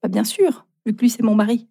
Bah, 0.02 0.08
bien 0.08 0.24
sûr, 0.24 0.66
vu 0.86 0.94
que 0.94 1.00
lui, 1.00 1.10
c'est 1.10 1.22
mon 1.22 1.34
mari. 1.34 1.66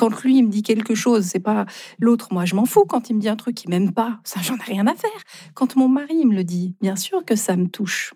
Quand 0.00 0.22
lui, 0.22 0.38
il 0.38 0.44
me 0.44 0.48
dit 0.48 0.62
quelque 0.62 0.94
chose, 0.94 1.26
c'est 1.26 1.40
pas 1.40 1.66
l'autre. 1.98 2.32
Moi, 2.32 2.46
je 2.46 2.54
m'en 2.54 2.64
fous 2.64 2.86
quand 2.86 3.10
il 3.10 3.16
me 3.16 3.20
dit 3.20 3.28
un 3.28 3.36
truc 3.36 3.54
qu'il 3.54 3.68
m'aime 3.68 3.92
pas. 3.92 4.18
Ça, 4.24 4.40
j'en 4.40 4.56
ai 4.56 4.62
rien 4.62 4.86
à 4.86 4.94
faire. 4.94 5.10
Quand 5.52 5.76
mon 5.76 5.88
mari 5.88 6.24
me 6.24 6.34
le 6.34 6.42
dit, 6.42 6.74
bien 6.80 6.96
sûr 6.96 7.22
que 7.22 7.36
ça 7.36 7.54
me 7.54 7.68
touche. 7.68 8.14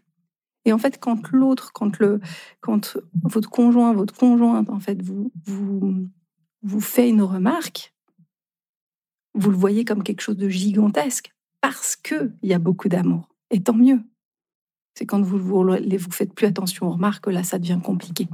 Et 0.64 0.72
en 0.72 0.78
fait, 0.78 0.98
quand 0.98 1.30
l'autre, 1.30 1.72
quand 1.74 1.98
le, 1.98 2.22
quand 2.62 2.96
votre 3.22 3.50
conjoint, 3.50 3.92
votre 3.92 4.14
conjointe, 4.14 4.70
en 4.70 4.80
fait, 4.80 5.02
vous, 5.02 5.30
vous, 5.44 6.08
vous 6.62 6.80
fait 6.80 7.10
une 7.10 7.20
remarque, 7.20 7.92
vous 9.34 9.50
le 9.50 9.56
voyez 9.58 9.84
comme 9.84 10.04
quelque 10.04 10.22
chose 10.22 10.38
de 10.38 10.48
gigantesque 10.48 11.34
parce 11.60 11.96
que 11.96 12.32
il 12.40 12.48
y 12.48 12.54
a 12.54 12.58
beaucoup 12.58 12.88
d'amour. 12.88 13.28
Et 13.50 13.62
tant 13.62 13.74
mieux. 13.74 14.00
C'est 14.94 15.06
quand 15.06 15.20
vous 15.20 15.38
vous, 15.38 15.64
vous 15.64 16.10
faites 16.12 16.32
plus 16.32 16.46
attention 16.46 16.86
aux 16.86 16.92
remarques, 16.92 17.26
là, 17.26 17.42
ça 17.42 17.58
devient 17.58 17.80
compliqué. 17.82 18.28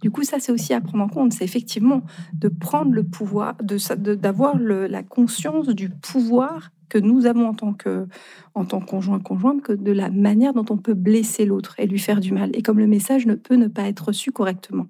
Du 0.00 0.10
coup, 0.12 0.22
ça, 0.22 0.38
c'est 0.38 0.52
aussi 0.52 0.72
à 0.72 0.80
prendre 0.80 1.02
en 1.02 1.08
compte. 1.08 1.32
C'est 1.32 1.44
effectivement 1.44 2.02
de 2.32 2.48
prendre 2.48 2.92
le 2.92 3.02
pouvoir, 3.02 3.56
d'avoir 3.56 4.56
de, 4.56 4.62
la 4.64 5.02
conscience 5.02 5.68
du 5.68 5.90
pouvoir 5.90 6.70
que 6.88 6.98
nous 6.98 7.26
avons 7.26 7.48
en 7.48 7.54
tant 7.54 7.72
que, 7.72 8.06
en 8.54 8.64
tant 8.64 8.80
conjoint 8.80 9.18
conjointe, 9.18 9.62
que 9.62 9.72
de 9.72 9.90
la 9.90 10.10
manière 10.10 10.54
dont 10.54 10.66
on 10.70 10.76
peut 10.76 10.94
blesser 10.94 11.46
l'autre 11.46 11.74
et 11.78 11.88
lui 11.88 11.98
faire 11.98 12.20
du 12.20 12.32
mal. 12.32 12.50
Et 12.54 12.62
comme 12.62 12.78
le 12.78 12.86
message 12.86 13.26
ne 13.26 13.34
peut 13.34 13.56
ne 13.56 13.66
pas 13.66 13.88
être 13.88 14.06
reçu 14.06 14.30
correctement. 14.30 14.86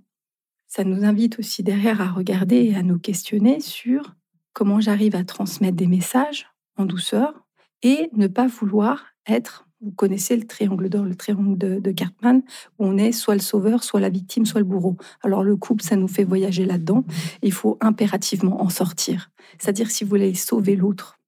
ça 0.66 0.84
nous 0.84 1.04
invite 1.04 1.38
aussi 1.38 1.62
derrière 1.62 2.02
à 2.02 2.10
regarder 2.10 2.56
et 2.56 2.74
à 2.74 2.82
nous 2.82 2.98
questionner 2.98 3.60
sur 3.60 4.14
comment 4.52 4.80
j'arrive 4.80 5.16
à 5.16 5.24
transmettre 5.24 5.76
des 5.76 5.86
messages 5.86 6.48
en 6.76 6.84
douceur 6.84 7.44
et 7.82 8.10
ne 8.12 8.26
pas 8.26 8.48
vouloir 8.48 9.06
être, 9.26 9.66
vous 9.84 9.92
connaissez 9.92 10.36
le 10.36 10.46
triangle 10.46 10.88
d'or, 10.88 11.04
le 11.04 11.14
triangle 11.14 11.58
de, 11.58 11.90
Cartman, 11.92 12.42
où 12.78 12.86
on 12.86 12.96
est 12.96 13.12
soit 13.12 13.34
le 13.34 13.40
sauveur, 13.40 13.84
soit 13.84 14.00
la 14.00 14.08
victime, 14.08 14.46
soit 14.46 14.60
le 14.60 14.66
bourreau. 14.66 14.96
Alors 15.22 15.42
le 15.42 15.56
couple, 15.56 15.84
ça 15.84 15.96
nous 15.96 16.08
fait 16.08 16.24
voyager 16.24 16.64
là-dedans. 16.64 17.04
Il 17.42 17.52
faut 17.52 17.76
impérativement 17.80 18.62
en 18.62 18.70
sortir. 18.70 19.30
C'est-à-dire 19.58 19.90
si 19.90 20.04
vous 20.04 20.10
voulez 20.10 20.34
sauver 20.34 20.76
l'autre, 20.76 21.18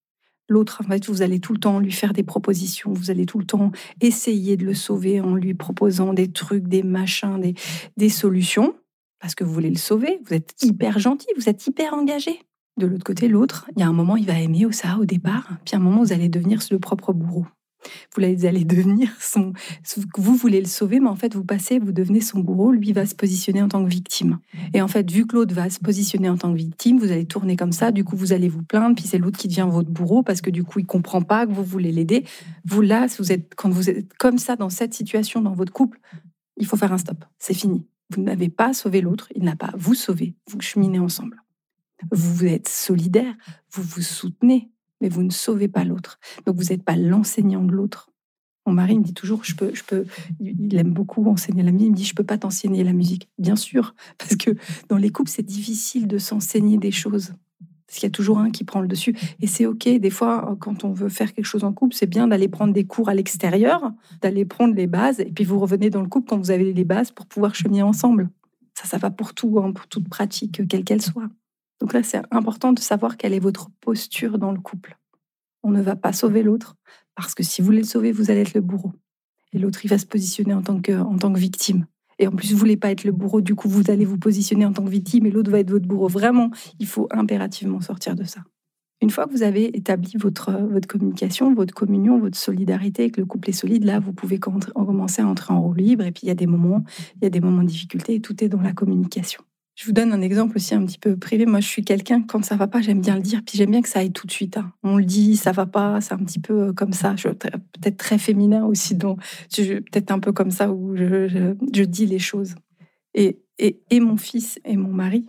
L'autre, 0.48 0.80
en 0.84 0.88
fait, 0.88 1.06
vous 1.08 1.22
allez 1.22 1.40
tout 1.40 1.52
le 1.52 1.58
temps 1.58 1.80
lui 1.80 1.90
faire 1.90 2.12
des 2.12 2.22
propositions, 2.22 2.92
vous 2.92 3.10
allez 3.10 3.26
tout 3.26 3.40
le 3.40 3.44
temps 3.44 3.72
essayer 4.00 4.56
de 4.56 4.64
le 4.64 4.74
sauver 4.74 5.20
en 5.20 5.34
lui 5.34 5.54
proposant 5.54 6.12
des 6.12 6.30
trucs, 6.30 6.68
des 6.68 6.84
machins, 6.84 7.40
des, 7.40 7.54
des 7.96 8.08
solutions, 8.08 8.72
parce 9.18 9.34
que 9.34 9.42
vous 9.42 9.52
voulez 9.52 9.70
le 9.70 9.76
sauver, 9.76 10.20
vous 10.24 10.34
êtes 10.34 10.54
hyper 10.62 11.00
gentil, 11.00 11.26
vous 11.36 11.48
êtes 11.48 11.66
hyper 11.66 11.94
engagé. 11.94 12.44
De 12.76 12.86
l'autre 12.86 13.02
côté, 13.02 13.26
l'autre, 13.26 13.68
il 13.74 13.80
y 13.80 13.82
a 13.82 13.88
un 13.88 13.92
moment, 13.92 14.16
il 14.16 14.26
va 14.26 14.38
aimer 14.38 14.66
ça 14.70 14.98
au 15.00 15.04
départ, 15.04 15.48
puis 15.64 15.74
à 15.74 15.78
un 15.78 15.82
moment, 15.82 16.04
vous 16.04 16.12
allez 16.12 16.28
devenir 16.28 16.60
le 16.70 16.78
propre 16.78 17.12
bourreau 17.12 17.46
vous 18.16 18.22
allez 18.22 18.64
devenir 18.64 19.10
son. 19.20 19.52
Vous 20.16 20.34
voulez 20.34 20.60
le 20.60 20.66
sauver, 20.66 21.00
mais 21.00 21.08
en 21.08 21.16
fait, 21.16 21.34
vous 21.34 21.44
passez, 21.44 21.78
vous 21.78 21.92
devenez 21.92 22.20
son 22.20 22.40
bourreau. 22.40 22.72
Lui 22.72 22.92
va 22.92 23.06
se 23.06 23.14
positionner 23.14 23.62
en 23.62 23.68
tant 23.68 23.84
que 23.84 23.88
victime. 23.88 24.38
Et 24.74 24.82
en 24.82 24.88
fait, 24.88 25.10
vu 25.10 25.26
que 25.26 25.36
l'autre 25.36 25.54
va 25.54 25.70
se 25.70 25.78
positionner 25.78 26.28
en 26.28 26.36
tant 26.36 26.52
que 26.52 26.58
victime, 26.58 26.98
vous 26.98 27.10
allez 27.12 27.26
tourner 27.26 27.56
comme 27.56 27.72
ça. 27.72 27.92
Du 27.92 28.04
coup, 28.04 28.16
vous 28.16 28.32
allez 28.32 28.48
vous 28.48 28.62
plaindre, 28.62 28.94
puis 28.96 29.04
c'est 29.06 29.18
l'autre 29.18 29.38
qui 29.38 29.48
devient 29.48 29.68
votre 29.70 29.90
bourreau 29.90 30.22
parce 30.22 30.40
que 30.40 30.50
du 30.50 30.64
coup, 30.64 30.80
il 30.80 30.86
comprend 30.86 31.22
pas 31.22 31.46
que 31.46 31.52
vous 31.52 31.64
voulez 31.64 31.92
l'aider. 31.92 32.24
Vous 32.64 32.80
là, 32.80 33.06
vous 33.18 33.32
êtes 33.32 33.54
quand 33.54 33.70
vous 33.70 33.90
êtes 33.90 34.12
comme 34.14 34.38
ça 34.38 34.56
dans 34.56 34.70
cette 34.70 34.94
situation 34.94 35.40
dans 35.40 35.54
votre 35.54 35.72
couple, 35.72 36.00
il 36.56 36.66
faut 36.66 36.76
faire 36.76 36.92
un 36.92 36.98
stop. 36.98 37.24
C'est 37.38 37.54
fini. 37.54 37.86
Vous 38.10 38.22
n'avez 38.22 38.48
pas 38.48 38.72
sauvé 38.72 39.00
l'autre, 39.00 39.28
il 39.34 39.42
n'a 39.42 39.56
pas 39.56 39.72
vous 39.76 39.94
sauvé. 39.94 40.34
Vous 40.48 40.60
cheminez 40.60 40.98
ensemble. 40.98 41.42
Vous 42.12 42.44
êtes 42.44 42.68
solidaire, 42.68 43.34
vous 43.72 43.82
vous 43.82 44.02
soutenez, 44.02 44.70
mais 45.00 45.08
vous 45.08 45.22
ne 45.22 45.30
sauvez 45.30 45.68
pas 45.68 45.84
l'autre. 45.84 46.18
Donc 46.46 46.56
vous 46.56 46.64
n'êtes 46.64 46.82
pas 46.82 46.96
l'enseignant 46.96 47.64
de 47.64 47.72
l'autre. 47.72 48.10
Mon 48.66 48.72
mari 48.72 48.98
me 48.98 49.04
dit 49.04 49.14
toujours, 49.14 49.44
je 49.44 49.54
peux, 49.54 49.72
je 49.74 49.84
peux, 49.84 50.04
il 50.40 50.74
aime 50.76 50.92
beaucoup 50.92 51.24
enseigner 51.26 51.62
la 51.62 51.70
musique. 51.70 51.86
Il 51.86 51.92
me 51.92 51.96
dit, 51.96 52.04
je 52.04 52.14
peux 52.14 52.24
pas 52.24 52.36
t'enseigner 52.36 52.82
la 52.82 52.92
musique. 52.92 53.28
Bien 53.38 53.54
sûr, 53.54 53.94
parce 54.18 54.34
que 54.36 54.50
dans 54.88 54.96
les 54.96 55.10
couples, 55.10 55.30
c'est 55.30 55.44
difficile 55.44 56.08
de 56.08 56.18
s'enseigner 56.18 56.76
des 56.76 56.90
choses. 56.90 57.32
Parce 57.86 58.00
qu'il 58.00 58.06
y 58.08 58.08
a 58.08 58.10
toujours 58.10 58.38
un 58.38 58.50
qui 58.50 58.64
prend 58.64 58.80
le 58.80 58.88
dessus. 58.88 59.16
Et 59.40 59.46
c'est 59.46 59.64
OK. 59.64 59.86
Des 59.86 60.10
fois, 60.10 60.56
quand 60.58 60.82
on 60.82 60.92
veut 60.92 61.08
faire 61.08 61.32
quelque 61.32 61.44
chose 61.44 61.62
en 61.62 61.72
couple, 61.72 61.94
c'est 61.94 62.06
bien 62.06 62.26
d'aller 62.26 62.48
prendre 62.48 62.72
des 62.72 62.84
cours 62.84 63.08
à 63.08 63.14
l'extérieur, 63.14 63.92
d'aller 64.22 64.44
prendre 64.44 64.74
les 64.74 64.88
bases. 64.88 65.20
Et 65.20 65.30
puis 65.30 65.44
vous 65.44 65.60
revenez 65.60 65.88
dans 65.88 66.02
le 66.02 66.08
couple 66.08 66.28
quand 66.28 66.38
vous 66.38 66.50
avez 66.50 66.72
les 66.72 66.84
bases 66.84 67.12
pour 67.12 67.26
pouvoir 67.26 67.54
cheminer 67.54 67.82
ensemble. 67.82 68.28
Ça, 68.74 68.86
ça 68.86 68.98
va 68.98 69.10
pour 69.10 69.34
tout, 69.34 69.60
hein, 69.60 69.70
pour 69.70 69.86
toute 69.86 70.08
pratique, 70.08 70.66
quelle 70.68 70.82
qu'elle 70.82 71.00
soit. 71.00 71.28
Donc 71.80 71.92
là, 71.92 72.02
c'est 72.02 72.22
important 72.30 72.72
de 72.72 72.80
savoir 72.80 73.16
quelle 73.16 73.34
est 73.34 73.38
votre 73.38 73.70
posture 73.80 74.38
dans 74.38 74.52
le 74.52 74.60
couple. 74.60 74.96
On 75.62 75.70
ne 75.70 75.82
va 75.82 75.96
pas 75.96 76.12
sauver 76.12 76.42
l'autre, 76.42 76.76
parce 77.14 77.34
que 77.34 77.42
si 77.42 77.60
vous 77.60 77.66
voulez 77.66 77.80
le 77.80 77.84
sauver, 77.84 78.12
vous 78.12 78.30
allez 78.30 78.40
être 78.40 78.54
le 78.54 78.60
bourreau. 78.60 78.92
Et 79.52 79.58
l'autre, 79.58 79.84
il 79.84 79.88
va 79.88 79.98
se 79.98 80.06
positionner 80.06 80.54
en 80.54 80.62
tant, 80.62 80.80
que, 80.80 80.92
en 80.92 81.16
tant 81.18 81.32
que 81.32 81.38
victime. 81.38 81.86
Et 82.18 82.26
en 82.26 82.32
plus, 82.32 82.52
vous 82.52 82.58
voulez 82.58 82.76
pas 82.76 82.90
être 82.90 83.04
le 83.04 83.12
bourreau, 83.12 83.40
du 83.40 83.54
coup, 83.54 83.68
vous 83.68 83.90
allez 83.90 84.04
vous 84.04 84.18
positionner 84.18 84.64
en 84.64 84.72
tant 84.72 84.84
que 84.84 84.90
victime 84.90 85.26
et 85.26 85.30
l'autre 85.30 85.50
va 85.50 85.60
être 85.60 85.70
votre 85.70 85.86
bourreau. 85.86 86.08
Vraiment, 86.08 86.50
il 86.78 86.86
faut 86.86 87.08
impérativement 87.10 87.80
sortir 87.80 88.14
de 88.14 88.24
ça. 88.24 88.40
Une 89.02 89.10
fois 89.10 89.26
que 89.26 89.32
vous 89.32 89.42
avez 89.42 89.76
établi 89.76 90.12
votre, 90.16 90.52
votre 90.52 90.88
communication, 90.88 91.52
votre 91.54 91.74
communion, 91.74 92.18
votre 92.18 92.38
solidarité, 92.38 93.10
que 93.10 93.20
le 93.20 93.26
couple 93.26 93.50
est 93.50 93.52
solide, 93.52 93.84
là, 93.84 94.00
vous 94.00 94.14
pouvez 94.14 94.38
commencer 94.38 95.20
à 95.20 95.26
entrer 95.26 95.52
en 95.52 95.60
roue 95.60 95.74
libre. 95.74 96.04
Et 96.04 96.12
puis, 96.12 96.22
il 96.24 96.28
y 96.28 96.32
a 96.32 96.34
des 96.34 96.46
moments, 96.46 96.82
il 97.16 97.24
y 97.24 97.26
a 97.26 97.30
des 97.30 97.40
moments 97.40 97.62
de 97.62 97.68
difficulté 97.68 98.14
et 98.14 98.20
tout 98.20 98.42
est 98.42 98.48
dans 98.48 98.62
la 98.62 98.72
communication. 98.72 99.42
Je 99.76 99.84
vous 99.84 99.92
donne 99.92 100.14
un 100.14 100.22
exemple 100.22 100.56
aussi 100.56 100.74
un 100.74 100.86
petit 100.86 100.98
peu 100.98 101.18
privé. 101.18 101.44
Moi, 101.44 101.60
je 101.60 101.68
suis 101.68 101.84
quelqu'un, 101.84 102.22
quand 102.22 102.42
ça 102.42 102.56
va 102.56 102.66
pas, 102.66 102.80
j'aime 102.80 103.02
bien 103.02 103.14
le 103.14 103.20
dire, 103.20 103.42
puis 103.46 103.58
j'aime 103.58 103.70
bien 103.70 103.82
que 103.82 103.90
ça 103.90 103.98
aille 103.98 104.10
tout 104.10 104.26
de 104.26 104.32
suite. 104.32 104.56
Hein. 104.56 104.72
On 104.82 104.96
le 104.96 105.04
dit, 105.04 105.36
ça 105.36 105.52
va 105.52 105.66
pas, 105.66 106.00
c'est 106.00 106.14
un 106.14 106.24
petit 106.24 106.38
peu 106.38 106.68
euh, 106.68 106.72
comme 106.72 106.94
ça. 106.94 107.14
Je 107.14 107.28
peut-être 107.28 107.98
très 107.98 108.16
féminin 108.16 108.64
aussi, 108.64 108.94
donc 108.94 109.20
peut-être 109.54 110.10
un 110.10 110.18
peu 110.18 110.32
comme 110.32 110.50
ça 110.50 110.72
où 110.72 110.96
je, 110.96 111.82
dis 111.84 112.06
les 112.06 112.18
choses. 112.18 112.54
Et, 113.12 113.38
et, 113.58 113.82
et, 113.90 114.00
mon 114.00 114.16
fils 114.16 114.58
et 114.64 114.78
mon 114.78 114.92
mari 114.92 115.26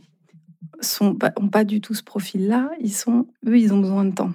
sont 0.79 1.17
ont 1.37 1.49
pas 1.49 1.65
du 1.65 1.81
tout 1.81 1.93
ce 1.93 2.03
profil-là. 2.03 2.69
Ils 2.79 2.93
sont, 2.93 3.27
eux, 3.45 3.59
ils 3.59 3.73
ont 3.73 3.79
besoin 3.79 4.05
de 4.05 4.13
temps. 4.13 4.31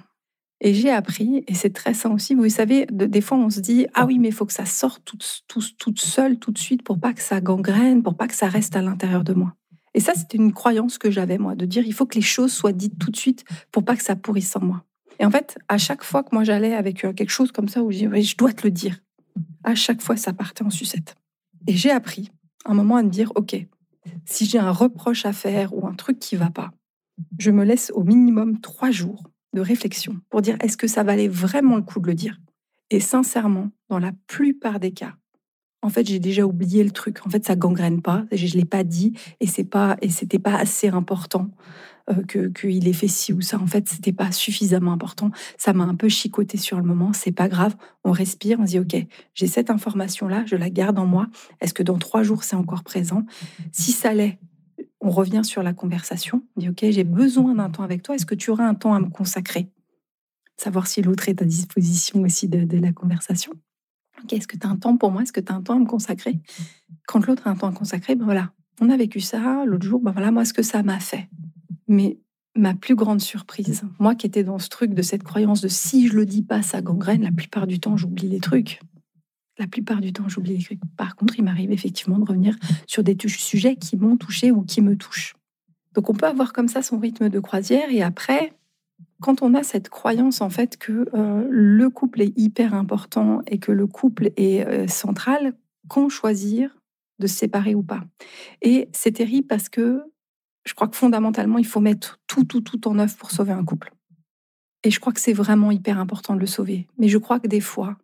Et 0.61 0.75
j'ai 0.75 0.91
appris, 0.91 1.43
et 1.47 1.55
c'est 1.55 1.73
très 1.73 1.95
sain 1.95 2.11
aussi, 2.11 2.35
vous 2.35 2.47
savez, 2.49 2.85
des 2.85 3.19
fois 3.19 3.37
on 3.37 3.49
se 3.49 3.59
dit, 3.59 3.87
ah 3.95 4.05
oui, 4.05 4.19
mais 4.19 4.29
il 4.29 4.33
faut 4.33 4.45
que 4.45 4.53
ça 4.53 4.65
sorte 4.65 5.03
toute, 5.03 5.43
toute, 5.47 5.75
toute 5.77 5.99
seule, 5.99 6.37
tout 6.37 6.51
de 6.51 6.57
suite, 6.57 6.83
pour 6.83 6.99
pas 6.99 7.13
que 7.13 7.21
ça 7.21 7.41
gangrène, 7.41 8.03
pour 8.03 8.15
pas 8.15 8.27
que 8.27 8.35
ça 8.35 8.47
reste 8.47 8.75
à 8.75 8.81
l'intérieur 8.81 9.23
de 9.23 9.33
moi. 9.33 9.55
Et 9.93 9.99
ça, 9.99 10.13
c'était 10.15 10.37
une 10.37 10.53
croyance 10.53 10.97
que 10.97 11.11
j'avais, 11.11 11.37
moi, 11.37 11.55
de 11.55 11.65
dire 11.65 11.85
il 11.85 11.93
faut 11.93 12.05
que 12.05 12.15
les 12.15 12.21
choses 12.21 12.51
soient 12.51 12.71
dites 12.71 12.97
tout 12.97 13.11
de 13.11 13.17
suite 13.17 13.45
pour 13.71 13.85
pas 13.85 13.95
que 13.95 14.03
ça 14.03 14.15
pourrisse 14.15 14.55
en 14.55 14.61
moi. 14.61 14.83
Et 15.19 15.25
en 15.25 15.31
fait, 15.31 15.57
à 15.67 15.77
chaque 15.77 16.03
fois 16.03 16.23
que 16.23 16.29
moi 16.33 16.43
j'allais 16.43 16.73
avec 16.73 17.05
euh, 17.05 17.13
quelque 17.13 17.29
chose 17.29 17.51
comme 17.51 17.67
ça 17.67 17.83
où 17.83 17.91
je 17.91 17.99
je 17.99 18.35
dois 18.35 18.53
te 18.53 18.63
le 18.63 18.71
dire, 18.71 18.99
à 19.63 19.75
chaque 19.75 20.01
fois 20.01 20.17
ça 20.17 20.33
partait 20.33 20.63
en 20.63 20.69
sucette. 20.69 21.15
Et 21.67 21.75
j'ai 21.75 21.91
appris 21.91 22.31
un 22.65 22.73
moment 22.73 22.97
à 22.97 23.03
me 23.03 23.09
dire 23.09 23.31
ok, 23.35 23.55
si 24.25 24.45
j'ai 24.45 24.59
un 24.59 24.71
reproche 24.71 25.25
à 25.25 25.33
faire 25.33 25.75
ou 25.75 25.87
un 25.87 25.93
truc 25.93 26.19
qui 26.19 26.35
va 26.35 26.49
pas, 26.49 26.71
je 27.37 27.51
me 27.51 27.63
laisse 27.63 27.91
au 27.93 28.03
minimum 28.03 28.59
trois 28.59 28.91
jours 28.91 29.23
de 29.53 29.61
réflexion 29.61 30.19
pour 30.29 30.41
dire 30.41 30.57
est-ce 30.61 30.77
que 30.77 30.87
ça 30.87 31.03
valait 31.03 31.27
vraiment 31.27 31.75
le 31.75 31.83
coup 31.83 31.99
de 31.99 32.07
le 32.07 32.15
dire? 32.15 32.39
Et 32.89 32.99
sincèrement, 32.99 33.69
dans 33.89 33.99
la 33.99 34.11
plupart 34.27 34.79
des 34.79 34.91
cas, 34.91 35.15
en 35.83 35.89
fait, 35.89 36.07
j'ai 36.07 36.19
déjà 36.19 36.45
oublié 36.45 36.83
le 36.83 36.91
truc. 36.91 37.19
En 37.25 37.29
fait, 37.29 37.45
ça 37.45 37.55
gangrène 37.55 38.01
pas. 38.01 38.25
Je, 38.31 38.45
ne 38.45 38.61
l'ai 38.61 38.65
pas 38.65 38.83
dit 38.85 39.13
et 39.41 39.47
c'est 39.47 39.65
pas 39.65 39.97
et 40.01 40.09
c'était 40.09 40.39
pas 40.39 40.55
assez 40.55 40.87
important 40.87 41.49
euh, 42.09 42.23
que 42.23 42.47
qu'il 42.47 42.87
ait 42.87 42.93
fait 42.93 43.09
ci 43.09 43.33
ou 43.33 43.41
ça. 43.41 43.59
En 43.59 43.67
fait, 43.67 43.89
c'était 43.89 44.13
pas 44.13 44.31
suffisamment 44.31 44.93
important. 44.93 45.29
Ça 45.57 45.73
m'a 45.73 45.83
un 45.83 45.95
peu 45.95 46.07
chicoté 46.07 46.57
sur 46.57 46.77
le 46.77 46.83
moment. 46.83 47.11
C'est 47.11 47.33
pas 47.33 47.49
grave. 47.49 47.75
On 48.05 48.11
respire. 48.11 48.59
On 48.61 48.65
se 48.65 48.71
dit 48.71 48.79
ok, 48.79 48.95
j'ai 49.33 49.47
cette 49.47 49.69
information 49.69 50.29
là, 50.29 50.43
je 50.45 50.55
la 50.55 50.69
garde 50.69 50.97
en 50.97 51.05
moi. 51.05 51.27
Est-ce 51.59 51.73
que 51.73 51.83
dans 51.83 51.97
trois 51.97 52.23
jours 52.23 52.43
c'est 52.43 52.55
encore 52.55 52.83
présent? 52.83 53.25
Si 53.73 53.91
ça 53.91 54.13
l'est, 54.13 54.39
on 55.01 55.09
revient 55.09 55.43
sur 55.43 55.63
la 55.63 55.73
conversation. 55.73 56.43
On 56.55 56.61
dit 56.61 56.69
ok, 56.69 56.85
j'ai 56.89 57.03
besoin 57.03 57.55
d'un 57.55 57.69
temps 57.69 57.83
avec 57.83 58.03
toi. 58.03 58.15
Est-ce 58.15 58.25
que 58.25 58.35
tu 58.35 58.51
auras 58.51 58.65
un 58.65 58.75
temps 58.75 58.93
à 58.93 59.01
me 59.01 59.09
consacrer? 59.09 59.67
Savoir 60.55 60.87
si 60.87 61.01
l'autre 61.01 61.27
est 61.27 61.41
à 61.41 61.45
disposition 61.45 62.21
aussi 62.21 62.47
de 62.47 62.77
la 62.77 62.93
conversation. 62.93 63.51
Est-ce 64.31 64.47
que 64.47 64.57
tu 64.57 64.65
as 64.65 64.69
un 64.69 64.77
temps 64.77 64.97
pour 64.97 65.11
moi? 65.11 65.23
Est-ce 65.23 65.33
que 65.33 65.39
tu 65.39 65.51
as 65.51 65.55
un 65.55 65.61
temps 65.61 65.75
à 65.75 65.79
me 65.79 65.85
consacrer? 65.85 66.39
Quand 67.07 67.25
l'autre 67.25 67.47
a 67.47 67.51
un 67.51 67.55
temps 67.55 67.67
à 67.67 67.73
consacrer, 67.73 68.15
ben 68.15 68.25
voilà, 68.25 68.51
on 68.81 68.89
a 68.89 68.97
vécu 68.97 69.19
ça 69.19 69.65
l'autre 69.65 69.85
jour, 69.85 69.99
ben 69.99 70.11
voilà, 70.11 70.31
moi, 70.31 70.45
ce 70.45 70.53
que 70.53 70.63
ça 70.63 70.83
m'a 70.83 70.99
fait. 70.99 71.29
Mais 71.87 72.17
ma 72.55 72.73
plus 72.73 72.95
grande 72.95 73.21
surprise, 73.21 73.83
moi 73.99 74.15
qui 74.15 74.27
étais 74.27 74.43
dans 74.43 74.59
ce 74.59 74.69
truc 74.69 74.93
de 74.93 75.01
cette 75.01 75.23
croyance 75.23 75.61
de 75.61 75.67
si 75.67 76.07
je 76.07 76.13
le 76.13 76.25
dis 76.25 76.43
pas, 76.43 76.61
ça 76.61 76.81
gangrène, 76.81 77.23
la 77.23 77.31
plupart 77.31 77.67
du 77.67 77.79
temps, 77.79 77.97
j'oublie 77.97 78.29
les 78.29 78.39
trucs. 78.39 78.79
La 79.59 79.67
plupart 79.67 80.01
du 80.01 80.13
temps, 80.13 80.27
j'oublie 80.27 80.57
les 80.57 80.63
trucs. 80.63 80.79
Par 80.97 81.15
contre, 81.15 81.37
il 81.37 81.43
m'arrive 81.43 81.71
effectivement 81.71 82.17
de 82.17 82.25
revenir 82.25 82.55
sur 82.87 83.03
des 83.03 83.15
sujets 83.27 83.75
qui 83.75 83.97
m'ont 83.97 84.17
touché 84.17 84.51
ou 84.51 84.63
qui 84.63 84.81
me 84.81 84.95
touchent. 84.95 85.35
Donc, 85.93 86.09
on 86.09 86.13
peut 86.13 86.25
avoir 86.25 86.53
comme 86.53 86.67
ça 86.67 86.81
son 86.81 86.97
rythme 86.97 87.29
de 87.29 87.39
croisière 87.39 87.89
et 87.91 88.01
après, 88.01 88.53
quand 89.23 89.41
on 89.41 89.53
a 89.53 89.63
cette 89.63 89.87
croyance 89.87 90.41
en 90.41 90.49
fait 90.49 90.75
que 90.75 91.07
euh, 91.13 91.47
le 91.49 91.89
couple 91.89 92.21
est 92.21 92.37
hyper 92.37 92.73
important 92.73 93.41
et 93.47 93.57
que 93.57 93.71
le 93.71 93.87
couple 93.87 94.31
est 94.35 94.67
euh, 94.67 94.85
central, 94.87 95.53
quand 95.87 96.09
choisir 96.09 96.77
de 97.19 97.27
se 97.27 97.35
séparer 97.35 97.73
ou 97.73 97.83
pas? 97.83 98.01
Et 98.61 98.89
c'est 98.91 99.13
terrible 99.13 99.47
parce 99.47 99.69
que 99.69 100.03
je 100.65 100.73
crois 100.73 100.89
que 100.89 100.97
fondamentalement, 100.97 101.57
il 101.57 101.65
faut 101.65 101.79
mettre 101.79 102.19
tout, 102.27 102.43
tout, 102.43 102.59
tout 102.59 102.85
en 102.85 102.99
œuvre 102.99 103.15
pour 103.15 103.31
sauver 103.31 103.53
un 103.53 103.63
couple. 103.63 103.93
Et 104.83 104.91
je 104.91 104.99
crois 104.99 105.13
que 105.13 105.21
c'est 105.21 105.33
vraiment 105.33 105.71
hyper 105.71 105.99
important 105.99 106.35
de 106.35 106.41
le 106.41 106.45
sauver. 106.45 106.87
Mais 106.97 107.07
je 107.07 107.17
crois 107.17 107.39
que 107.39 107.47
des 107.47 107.61
fois, 107.61 107.97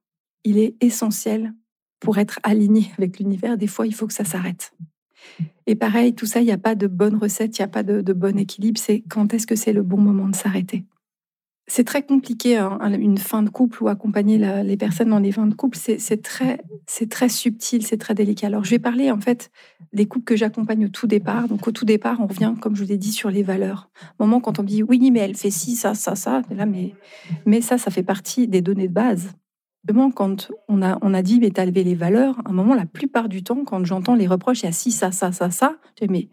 il 0.45 0.57
est 0.57 0.75
essentiel 0.79 1.53
pour 1.99 2.17
être 2.17 2.39
aligné 2.43 2.91
avec 2.97 3.19
l'univers. 3.19 3.57
Des 3.57 3.67
fois, 3.67 3.87
il 3.87 3.93
faut 3.93 4.07
que 4.07 4.13
ça 4.13 4.23
s'arrête. 4.23 4.71
Et 5.67 5.75
pareil, 5.75 6.15
tout 6.15 6.25
ça, 6.25 6.39
il 6.39 6.45
n'y 6.45 6.53
a 6.53 6.57
pas 6.57 6.75
de 6.75 6.87
bonne 6.87 7.17
recette, 7.17 7.57
il 7.57 7.61
n'y 7.61 7.65
a 7.65 7.69
pas 7.69 7.83
de, 7.83 7.99
de 7.99 8.13
bon 8.13 8.37
équilibre. 8.39 8.79
C'est 8.79 9.03
quand 9.09 9.33
est-ce 9.33 9.47
que 9.47 9.57
c'est 9.57 9.73
le 9.73 9.83
bon 9.83 9.99
moment 9.99 10.29
de 10.29 10.35
s'arrêter? 10.35 10.85
C'est 11.69 11.83
très 11.83 12.01
compliqué, 12.01 12.57
hein, 12.57 12.79
une 12.99 13.19
fin 13.19 13.43
de 13.43 13.49
couple 13.49 13.83
ou 13.83 13.89
accompagner 13.89 14.39
les 14.63 14.75
personnes 14.75 15.09
dans 15.09 15.19
des 15.19 15.31
fins 15.31 15.45
de 15.45 15.53
couple. 15.53 15.77
C'est 15.77 16.21
très, 16.23 16.59
très 17.09 17.29
subtil, 17.29 17.85
c'est 17.85 17.97
très 17.97 18.15
délicat. 18.15 18.47
Alors, 18.47 18.63
je 18.63 18.71
vais 18.71 18.79
parler 18.79 19.11
en 19.11 19.19
fait 19.19 19.51
des 19.93 20.07
couples 20.07 20.25
que 20.25 20.35
j'accompagne 20.35 20.85
au 20.85 20.89
tout 20.89 21.05
départ. 21.05 21.47
Donc, 21.47 21.67
au 21.67 21.71
tout 21.71 21.85
départ, 21.85 22.17
on 22.19 22.25
revient, 22.25 22.55
comme 22.59 22.75
je 22.75 22.83
vous 22.83 22.91
ai 22.91 22.97
dit, 22.97 23.11
sur 23.11 23.29
les 23.29 23.43
valeurs. 23.43 23.91
Au 24.17 24.25
moment 24.25 24.41
quand 24.41 24.57
on 24.57 24.63
dit 24.63 24.81
oui, 24.81 25.11
mais 25.11 25.19
elle 25.19 25.35
fait 25.35 25.51
ci, 25.51 25.75
ça, 25.75 25.93
ça, 25.93 26.15
ça. 26.15 26.41
Là, 26.49 26.65
mais, 26.65 26.95
mais 27.45 27.61
ça, 27.61 27.77
ça 27.77 27.91
fait 27.91 28.03
partie 28.03 28.47
des 28.47 28.61
données 28.61 28.87
de 28.87 28.93
base. 28.93 29.29
Vraiment, 29.83 30.09
quand 30.09 30.51
on 30.67 30.81
a, 30.81 30.97
on 31.03 31.13
a 31.13 31.21
dit, 31.21 31.39
mais 31.39 31.51
t'as 31.51 31.65
levé 31.65 31.83
les 31.83 31.95
valeurs, 31.95 32.41
un 32.45 32.51
moment, 32.51 32.73
la 32.73 32.87
plupart 32.87 33.29
du 33.29 33.43
temps, 33.43 33.63
quand 33.63 33.85
j'entends 33.85 34.15
les 34.15 34.27
reproches, 34.27 34.61
il 34.61 34.65
y 34.65 34.69
a 34.69 34.71
ci, 34.71 34.91
ça, 34.91 35.11
ça, 35.11 35.31
ça, 35.31 35.51
ça, 35.51 35.77
je 35.99 36.07
dis, 36.07 36.11
mais 36.11 36.29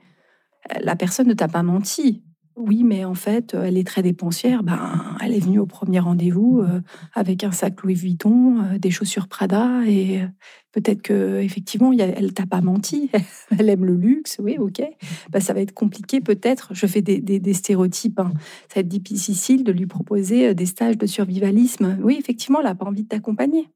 euh, 0.73 0.81
la 0.83 0.97
personne 0.97 1.29
ne 1.29 1.35
t'a 1.35 1.47
pas 1.47 1.63
menti 1.63 2.23
oui, 2.57 2.85
mais 2.85 3.05
en 3.05 3.15
fait, 3.15 3.55
elle 3.55 3.77
est 3.77 3.87
très 3.87 4.03
dépensière. 4.03 4.63
Ben, 4.63 5.17
elle 5.23 5.35
est 5.35 5.41
venue 5.41 5.59
au 5.59 5.67
premier 5.67 5.99
rendez-vous 6.01 6.61
euh, 6.61 6.81
avec 7.13 7.45
un 7.45 7.53
sac 7.53 7.83
Louis 7.83 7.95
Vuitton, 7.95 8.63
euh, 8.63 8.79
des 8.79 8.91
chaussures 8.91 9.29
Prada, 9.29 9.83
et 9.87 10.23
euh, 10.23 10.27
peut-être 10.73 11.03
que 11.03 11.41
effectivement, 11.43 11.93
elle 11.93 12.33
t'a 12.33 12.47
pas 12.47 12.63
menti. 12.63 13.11
elle 13.59 13.69
aime 13.69 13.85
le 13.85 13.95
luxe, 13.95 14.39
oui, 14.43 14.57
ok. 14.59 14.83
Ben, 15.31 15.41
ça 15.41 15.53
va 15.53 15.61
être 15.61 15.75
compliqué, 15.75 16.23
peut-être. 16.23 16.71
Je 16.73 16.87
fais 16.87 17.03
des, 17.03 17.53
stéréotypes. 17.53 18.21
Hein. 18.21 18.33
Ça 18.69 18.77
va 18.77 18.81
être 18.81 18.89
difficile 18.89 19.63
de 19.63 19.73
lui 19.73 19.87
proposer 19.87 20.55
des 20.55 20.67
stages 20.67 20.97
de 20.97 21.07
survivalisme. 21.07 21.99
Oui, 22.03 22.17
effectivement, 22.19 22.61
elle 22.61 22.67
n'a 22.67 22.75
pas 22.75 22.87
envie 22.87 23.03
de 23.03 23.09
t'accompagner. 23.09 23.69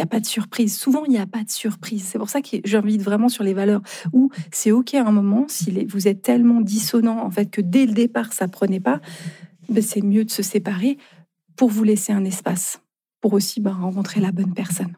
A 0.00 0.06
pas 0.06 0.20
de 0.20 0.26
surprise. 0.26 0.78
Souvent, 0.78 1.04
il 1.04 1.10
n'y 1.10 1.18
a 1.18 1.26
pas 1.26 1.44
de 1.44 1.50
surprise. 1.50 2.04
C'est 2.04 2.18
pour 2.18 2.30
ça 2.30 2.40
que 2.40 2.56
j'invite 2.64 3.02
vraiment 3.02 3.28
sur 3.28 3.44
les 3.44 3.52
valeurs 3.52 3.82
où 4.12 4.30
c'est 4.50 4.72
OK 4.72 4.94
à 4.94 5.06
un 5.06 5.12
moment, 5.12 5.44
si 5.48 5.84
vous 5.86 6.08
êtes 6.08 6.22
tellement 6.22 6.60
dissonant, 6.60 7.24
en 7.24 7.30
fait, 7.30 7.50
que 7.50 7.60
dès 7.60 7.84
le 7.86 7.92
départ, 7.92 8.32
ça 8.32 8.48
prenait 8.48 8.80
pas, 8.80 9.00
ben, 9.68 9.82
c'est 9.82 10.00
mieux 10.00 10.24
de 10.24 10.30
se 10.30 10.42
séparer 10.42 10.96
pour 11.56 11.68
vous 11.68 11.84
laisser 11.84 12.12
un 12.12 12.24
espace, 12.24 12.80
pour 13.20 13.34
aussi 13.34 13.60
ben, 13.60 13.72
rencontrer 13.72 14.20
la 14.20 14.32
bonne 14.32 14.54
personne. 14.54 14.96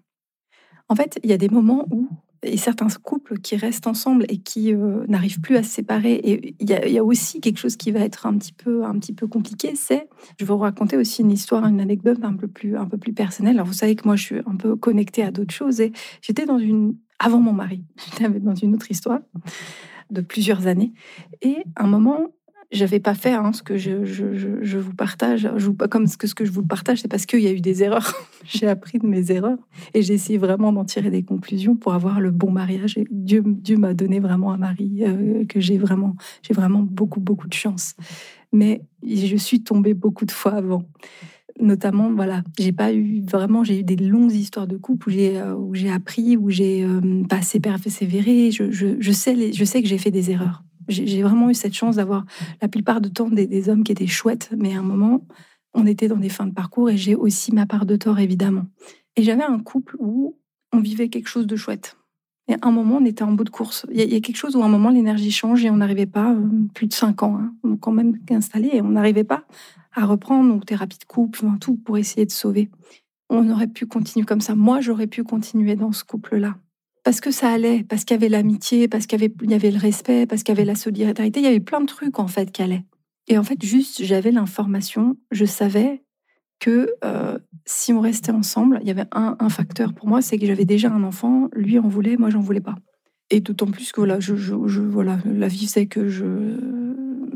En 0.88 0.95
fait, 0.95 1.19
il 1.25 1.31
y 1.31 1.33
a 1.33 1.38
des 1.38 1.49
moments 1.49 1.87
où 1.91 2.09
et 2.43 2.57
certains 2.57 2.89
couples 3.03 3.39
qui 3.39 3.57
restent 3.57 3.87
ensemble 3.87 4.25
et 4.29 4.39
qui 4.39 4.75
euh, 4.75 5.05
n'arrivent 5.09 5.41
plus 5.41 5.57
à 5.57 5.63
se 5.63 5.71
séparer. 5.71 6.15
Et 6.15 6.57
il 6.59 6.69
y, 6.69 6.99
a 6.99 7.05
aussi 7.05 7.41
quelque 7.41 7.59
chose 7.59 7.77
qui 7.77 7.93
va 7.93 8.01
être 8.01 8.27
un 8.27 8.37
petit 8.37 8.53
peu, 8.53 8.85
un 8.85 8.99
petit 8.99 9.13
peu 9.13 9.27
compliqué, 9.27 9.75
c'est, 9.77 10.09
je 10.39 10.45
vais 10.45 10.53
vous 10.53 10.59
raconter 10.59 10.97
aussi 10.97 11.23
une 11.23 11.31
histoire, 11.31 11.65
une 11.67 11.81
anecdote 11.81 12.19
un 12.23 12.35
peu 12.35 12.49
plus, 12.49 12.77
un 12.77 12.87
peu 12.87 12.99
plus 12.99 13.13
personnelle. 13.13 13.57
Alors 13.57 13.67
vous 13.67 13.73
savez 13.73 13.95
que 13.95 14.07
moi 14.07 14.17
je 14.17 14.23
suis 14.25 14.39
un 14.47 14.57
peu 14.57 14.77
connectée 14.77 15.23
à 15.23 15.31
d'autres 15.31 15.55
choses 15.55 15.81
et 15.81 15.93
j'étais 16.21 16.47
dans 16.47 16.59
une, 16.59 16.97
avant 17.19 17.39
mon 17.39 17.53
mari, 17.53 17.85
j'étais 18.05 18.29
dans 18.29 18.55
une 18.55 18.75
autre 18.75 18.91
histoire 18.91 19.21
de 20.11 20.21
plusieurs 20.21 20.67
années. 20.67 20.93
Et 21.43 21.59
un 21.77 21.87
moment, 21.87 22.29
j'avais 22.73 23.01
pas 23.01 23.15
fait 23.15 23.33
hein, 23.33 23.53
ce 23.53 23.63
que 23.63 23.77
je, 23.77 24.05
je, 24.05 24.35
je, 24.63 24.79
vous 24.79 24.95
partage. 24.95 25.49
Je 25.57 25.71
comme 25.71 26.07
ce 26.07 26.17
que, 26.17 26.45
je 26.45 26.51
vous 26.51 26.65
partage, 26.65 27.03
c'est 27.03 27.09
parce 27.09 27.27
qu'il 27.27 27.41
y 27.41 27.47
a 27.47 27.53
eu 27.53 27.61
des 27.61 27.83
erreurs. 27.83 28.15
j'ai 28.45 28.67
appris 28.67 28.99
de 28.99 29.07
mes 29.07 29.31
erreurs 29.31 29.59
et 29.95 30.03
j'ai 30.03 30.15
essayé 30.15 30.39
vraiment 30.39 30.73
d'en 30.73 30.85
tirer 30.85 31.11
des 31.11 31.23
conclusions 31.23 31.77
pour 31.77 31.93
avoir 31.93 32.21
le 32.21 32.31
bon 32.31 32.51
mariage. 32.51 32.99
Dieu, 33.11 33.43
Dieu 33.47 33.77
m'a 33.77 33.93
donné 33.93 34.21
vraiment 34.21 34.53
un 34.53 34.57
mari 34.57 35.03
euh, 35.03 35.45
que 35.45 35.61
j'ai 35.61 35.77
vraiment, 35.77 36.17
j'ai 36.43 36.55
vraiment 36.55 36.81
beaucoup, 36.83 37.21
beaucoup 37.21 37.47
de 37.47 37.55
chance. 37.55 37.95
Mais 38.53 38.83
je 39.07 39.37
suis 39.37 39.63
tombée 39.63 39.95
beaucoup 39.95 40.25
de 40.25 40.33
fois 40.33 40.53
avant. 40.53 40.85
Notamment, 41.61 42.11
voilà, 42.11 42.43
j'ai 42.59 42.73
pas 42.73 42.95
eu 42.95 43.21
vraiment, 43.21 43.63
j'ai 43.63 43.81
eu 43.81 43.85
des 43.85 43.97
longues 43.97 44.33
histoires 44.33 44.67
de 44.67 44.79
couple 44.79 45.09
où 45.09 45.13
j'ai 45.13 45.39
euh, 45.39 45.55
où 45.55 45.75
j'ai 45.75 45.91
appris, 45.91 46.39
où 46.39 46.49
j'ai 46.49 46.83
euh, 46.83 47.23
pas 47.29 47.37
assez 47.37 47.61
persévéré. 47.61 48.51
Je, 48.51 48.71
je, 48.71 48.97
je 48.99 49.13
sais, 49.13 49.53
je 49.53 49.65
sais 49.65 49.83
que 49.83 49.89
j'ai 49.89 49.99
fait 49.99 50.11
des 50.11 50.31
erreurs 50.31 50.63
j'ai 50.88 51.23
vraiment 51.23 51.51
eu 51.51 51.55
cette 51.55 51.75
chance 51.75 51.97
d'avoir 51.97 52.25
la 52.61 52.68
plupart 52.68 53.01
du 53.01 53.11
temps 53.11 53.29
des, 53.29 53.68
hommes 53.68 53.85
qui 53.85 53.92
étaient 53.92 54.07
chouettes, 54.07 54.51
mais 54.57 54.75
à 54.75 54.79
un 54.79 54.83
moment, 54.83 55.27
on 55.75 55.87
était 55.87 56.09
dans 56.09 56.16
des 56.16 56.29
fins 56.29 56.47
de 56.47 56.53
parcours 56.53 56.90
et 56.90 56.97
j'ai 56.97 57.14
aussi 57.14 57.53
ma 57.53 57.66
part 57.66 57.87
de 57.87 57.97
tort, 57.97 58.18
évidemment. 58.18 58.66
Et 59.16 59.23
j'avais 59.23 59.45
un 59.45 59.59
couple 59.59 59.97
où 59.99 60.37
on 60.73 60.81
vivait 60.81 61.09
quelque 61.09 61.29
chose 61.29 61.47
de 61.47 61.57
chouette. 61.57 61.97
Et 62.49 62.55
à 62.55 62.59
un 62.62 62.71
moment, 62.71 62.97
on 63.01 63.05
était 63.05 63.23
en 63.23 63.33
bout 63.33 63.45
de 63.45 63.51
course. 63.51 63.87
Il 63.92 64.01
y, 64.01 64.16
a 64.16 64.21
quelque 64.21 64.37
chose 64.37 64.57
où 64.57 64.62
à 64.62 64.66
un 64.66 64.68
moment, 64.68 64.90
l'énergie 64.90 65.31
change 65.31 65.64
et 65.64 65.71
on 65.71 65.77
n'arrivait 65.77 66.07
pas, 66.07 66.33
euh, 66.33 66.49
plus 66.75 66.88
de 66.88 66.92
cinq 66.92 67.23
ans, 67.23 67.38
hein, 67.38 67.77
quand 67.81 67.92
même 67.92 68.18
installé, 68.31 68.71
et 68.73 68.83
on 68.83 68.90
n'arrivait 68.90 69.25
pas 69.25 69.45
à 69.95 70.07
reprendre, 70.07 70.53
donc 70.53 70.66
thérapie 70.66 70.99
de 70.99 71.05
couple, 71.05 71.45
tout 71.61 71.77
pour 71.77 71.99
essayer 71.99 72.27
de 72.27 72.33
sauver. 72.33 72.71
On 73.29 73.49
aurait 73.51 73.68
pu 73.68 73.87
continuer 73.87 74.27
comme 74.27 74.40
ça. 74.40 74.55
Moi, 74.55 74.81
j'aurais 74.81 75.07
pu 75.07 75.23
continuer 75.23 75.77
dans 75.77 75.92
ce 75.92 76.05
couple-là 76.05 76.57
parce 77.05 77.21
que 77.21 77.31
ça 77.31 77.51
allait, 77.51 77.85
parce 77.85 78.05
qu'il 78.05 78.15
y 78.15 78.19
avait 78.19 78.29
l'amitié, 78.29 78.88
parce 78.88 79.07
qu'il 79.07 79.21
y 79.21 79.55
avait, 79.55 79.71
le 79.71 79.79
respect, 79.79 80.27
parce 80.27 80.43
qu'il 80.43 80.55
y 80.55 80.59
avait 80.59 80.65
la 80.65 80.75
solidarité, 80.75 81.41
il 81.41 81.45
y 81.45 81.49
avait 81.49 81.61
plein 81.61 81.81
de 81.81 81.87
trucs 81.87 82.19
en 82.19 82.29
fait 82.29 82.53
qui 82.53 82.62
allaient. 82.62 82.85
Et 83.29 83.38
en 83.38 83.45
fait, 83.45 83.62
juste, 83.65 84.03
j'avais 84.05 84.31
l'information, 84.31 85.17
je 85.31 85.45
savais 85.45 86.03
que 86.61 86.88
euh, 87.05 87.38
si 87.65 87.93
on 87.93 88.01
restait 88.01 88.33
ensemble, 88.33 88.79
il 88.83 88.88
y 88.88 88.91
avait 88.91 89.07
un, 89.12 89.49
facteur 89.49 89.95
pour 89.95 90.09
moi, 90.09 90.23
c'est 90.23 90.38
que 90.38 90.47
j'avais 90.47 90.65
déjà 90.65 90.91
un 90.91 91.03
enfant, 91.03 91.49
lui 91.55 91.79
en 91.79 91.88
voulait, 91.88 92.17
moi 92.17 92.31
j'en 92.31 92.41
voulais 92.41 92.61
pas. 92.61 92.77
Et 93.31 93.41
d'autant 93.41 93.67
plus 93.67 93.91
que 93.93 94.01
voilà, 94.01 94.21
je, 94.21 94.35
voilà, 94.35 95.19
la 95.25 95.49
vie 95.49 95.67
c'est 95.67 95.87
que 95.87 96.09
je, 96.09 96.57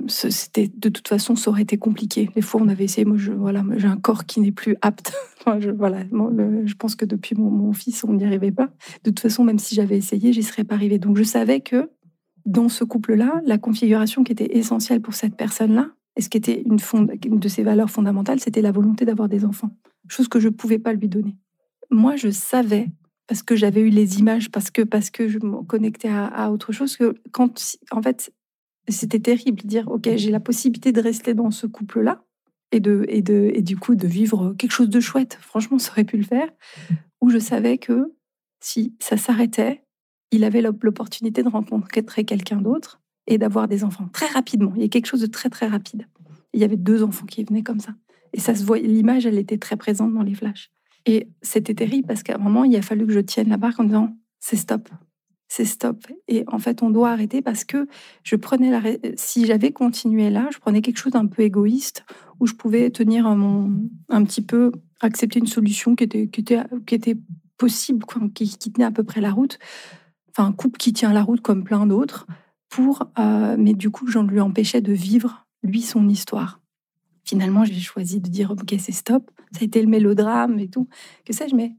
c'était 0.09 0.71
de 0.73 0.89
toute 0.89 1.09
façon, 1.09 1.37
ça 1.37 1.51
aurait 1.51 1.63
été 1.63 1.79
compliqué. 1.79 2.31
Les 2.37 2.43
fois, 2.43 2.61
on 2.63 2.69
avait 2.69 2.85
essayé. 2.85 3.05
Moi, 3.05 3.17
je, 3.17 3.33
voilà, 3.33 3.65
j'ai 3.77 3.89
un 3.89 3.97
corps 3.97 4.27
qui 4.27 4.41
n'est 4.41 4.53
plus 4.53 4.77
apte. 4.83 5.13
je, 5.61 6.75
pense 6.75 6.97
que 6.97 7.05
depuis 7.05 7.35
mon, 7.37 7.73
fils, 7.73 8.05
on 8.05 8.15
n'y 8.15 8.25
arrivait 8.25 8.53
pas. 8.53 8.71
De 9.05 9.11
toute 9.11 9.21
façon, 9.21 9.45
même 9.45 9.59
si 9.59 9.75
j'avais 9.75 9.97
essayé, 9.97 10.33
j'y 10.33 10.43
serais 10.43 10.65
pas 10.65 10.75
arrivée. 10.75 10.99
Donc, 10.99 11.17
je 11.17 11.23
savais 11.23 11.61
que 11.61 11.91
dans 12.45 12.69
ce 12.69 12.85
couple-là, 12.85 13.41
la 13.45 13.59
configuration 13.59 14.25
qui 14.25 14.33
était 14.33 14.57
essentielle 14.57 15.01
pour 15.01 15.15
cette 15.15 15.37
personne-là, 15.37 15.91
et 16.17 16.23
ce 16.23 16.29
qui 16.29 16.39
était 16.39 16.63
une, 16.63 16.79
une 17.25 17.39
de 17.39 17.49
ses 17.49 17.63
valeurs 17.63 17.91
fondamentales, 17.91 18.41
c'était 18.41 18.63
la 18.63 18.73
volonté 18.73 19.05
d'avoir 19.05 19.29
des 19.29 19.45
enfants. 19.45 19.71
Chose 20.09 20.29
que 20.29 20.41
je 20.41 20.49
ne 20.49 20.53
pouvais 20.55 20.79
pas 20.79 20.93
lui 20.93 21.09
donner. 21.09 21.37
Moi, 21.91 22.17
je 22.17 22.31
savais 22.31 22.89
parce 23.27 23.43
que 23.43 23.57
j'avais 23.57 23.81
eu 23.81 23.91
les 23.91 24.19
images, 24.19 24.51
parce 24.51 24.71
que 24.71 24.83
parce 24.83 25.11
que 25.11 25.29
je 25.29 25.39
me 25.39 25.63
connectais 25.63 26.09
à, 26.09 26.27
à, 26.27 26.51
autre 26.51 26.73
chose 26.73 26.97
que 26.97 27.15
quand 27.33 27.77
en 27.91 28.01
fait 28.01 28.33
c'était 28.89 29.19
terrible 29.19 29.63
de 29.63 29.67
dire, 29.67 29.89
OK, 29.89 30.09
j'ai 30.17 30.31
la 30.31 30.41
possibilité 30.41 30.93
de 30.93 31.01
rester 31.01 31.35
dans 31.35 31.51
ce 31.51 31.67
couple-là 31.67 32.23
et, 32.73 32.81
de, 32.81 33.05
et, 33.09 33.23
de, 33.23 33.51
et 33.55 33.63
du 33.63 33.77
coup 33.77 33.95
de 33.95 34.07
vivre 34.07 34.55
quelque 34.59 34.73
chose 34.73 34.89
de 34.89 35.01
chouette. 35.01 35.39
Franchement, 35.41 35.79
ça 35.79 35.93
aurait 35.93 36.05
pu 36.05 36.17
le 36.17 36.25
faire. 36.25 36.49
Où 37.21 37.31
je 37.31 37.39
savais 37.39 37.79
que 37.79 38.15
si 38.61 38.95
ça 39.01 39.17
s'arrêtait, 39.17 39.83
il 40.33 40.45
avait 40.45 40.63
l'opportunité 40.63 41.43
de 41.43 41.49
rencontrer 41.49 42.25
quelqu'un 42.25 42.61
d'autre 42.61 43.01
et 43.27 43.39
d'avoir 43.39 43.69
des 43.69 43.85
enfants 43.85 44.09
très 44.13 44.27
rapidement. 44.27 44.73
Il 44.77 44.83
y 44.83 44.85
a 44.85 44.89
quelque 44.89 45.07
chose 45.07 45.21
de 45.21 45.27
très, 45.27 45.49
très 45.49 45.67
rapide. 45.67 46.07
Il 46.53 46.61
y 46.61 46.65
avait 46.65 46.77
deux 46.77 47.03
enfants 47.03 47.27
qui 47.27 47.45
venaient 47.45 47.63
comme 47.63 47.81
ça. 47.81 47.95
Et 48.33 48.41
ça 48.41 48.55
se 48.55 48.65
voyait, 48.65 48.87
l'image, 48.87 49.27
elle 49.27 49.39
était 49.39 49.59
très 49.59 49.77
présente 49.77 50.13
dans 50.13 50.23
les 50.23 50.35
flashs. 50.35 50.71
Et 51.07 51.29
c'était 51.43 51.75
terrible 51.75 52.07
parce 52.07 52.23
qu'à 52.23 52.35
un 52.35 52.39
moment, 52.39 52.65
il 52.65 52.75
a 52.77 52.83
fallu 52.83 53.07
que 53.07 53.13
je 53.13 53.21
tienne 53.21 53.49
la 53.49 53.57
barque 53.57 53.79
en 53.79 53.85
disant, 53.85 54.17
c'est 54.41 54.57
stop 54.57 54.89
c'est 55.49 55.65
stop. 55.65 56.07
Et 56.29 56.45
en 56.49 56.59
fait, 56.59 56.83
on 56.83 56.91
doit 56.91 57.11
arrêter 57.11 57.43
parce 57.43 57.65
que 57.65 57.87
je 58.23 58.37
prenais 58.37 58.71
la. 58.71 58.83
Si 59.17 59.47
j'avais 59.47 59.73
continué 59.73 60.31
là, 60.31 60.49
je 60.53 60.59
prenais 60.59 60.83
quelque 60.83 60.99
chose 60.99 61.13
d'un 61.13 61.27
peu 61.27 61.43
égoïste 61.43 62.05
où 62.41 62.47
je 62.47 62.55
pouvais 62.55 62.91
tenir 62.91 63.25
mon, 63.35 63.89
un 64.09 64.25
petit 64.25 64.43
peu, 64.43 64.73
accepter 65.01 65.39
une 65.39 65.47
solution 65.47 65.95
qui 65.95 66.05
était, 66.05 66.29
qui 66.29 66.41
était, 66.41 66.61
qui 66.87 66.95
était 66.95 67.17
possible, 67.57 68.05
qui, 68.35 68.57
qui, 68.57 68.73
tenait 68.73 68.85
à 68.85 68.91
peu 68.91 69.05
près 69.05 69.21
la 69.21 69.31
route. 69.31 69.59
Enfin, 70.31 70.49
un 70.49 70.53
couple 70.53 70.79
qui 70.79 70.93
tient 70.93 71.13
la 71.13 71.23
route 71.23 71.41
comme 71.41 71.65
plein 71.65 71.87
d'autres, 71.87 72.27
pour, 72.69 73.11
euh, 73.19 73.57
mais 73.59 73.73
du 73.73 73.91
coup, 73.91 74.07
j'en 74.09 74.25
lui 74.25 74.41
empêchais 74.41 74.81
de 74.81 74.93
vivre, 74.93 75.47
lui, 75.63 75.81
son 75.81 76.09
histoire. 76.09 76.61
Finalement, 77.25 77.65
j'ai 77.65 77.81
choisi 77.81 78.21
de 78.21 78.29
dire, 78.29 78.51
OK, 78.51 78.75
c'est 78.79 78.93
stop. 78.93 79.31
Ça 79.53 79.61
a 79.63 79.65
été 79.65 79.81
le 79.81 79.89
mélodrame 79.89 80.59
et 80.59 80.69
tout. 80.69 80.89
Que 81.25 81.33
sais-je, 81.33 81.55
mais 81.55 81.75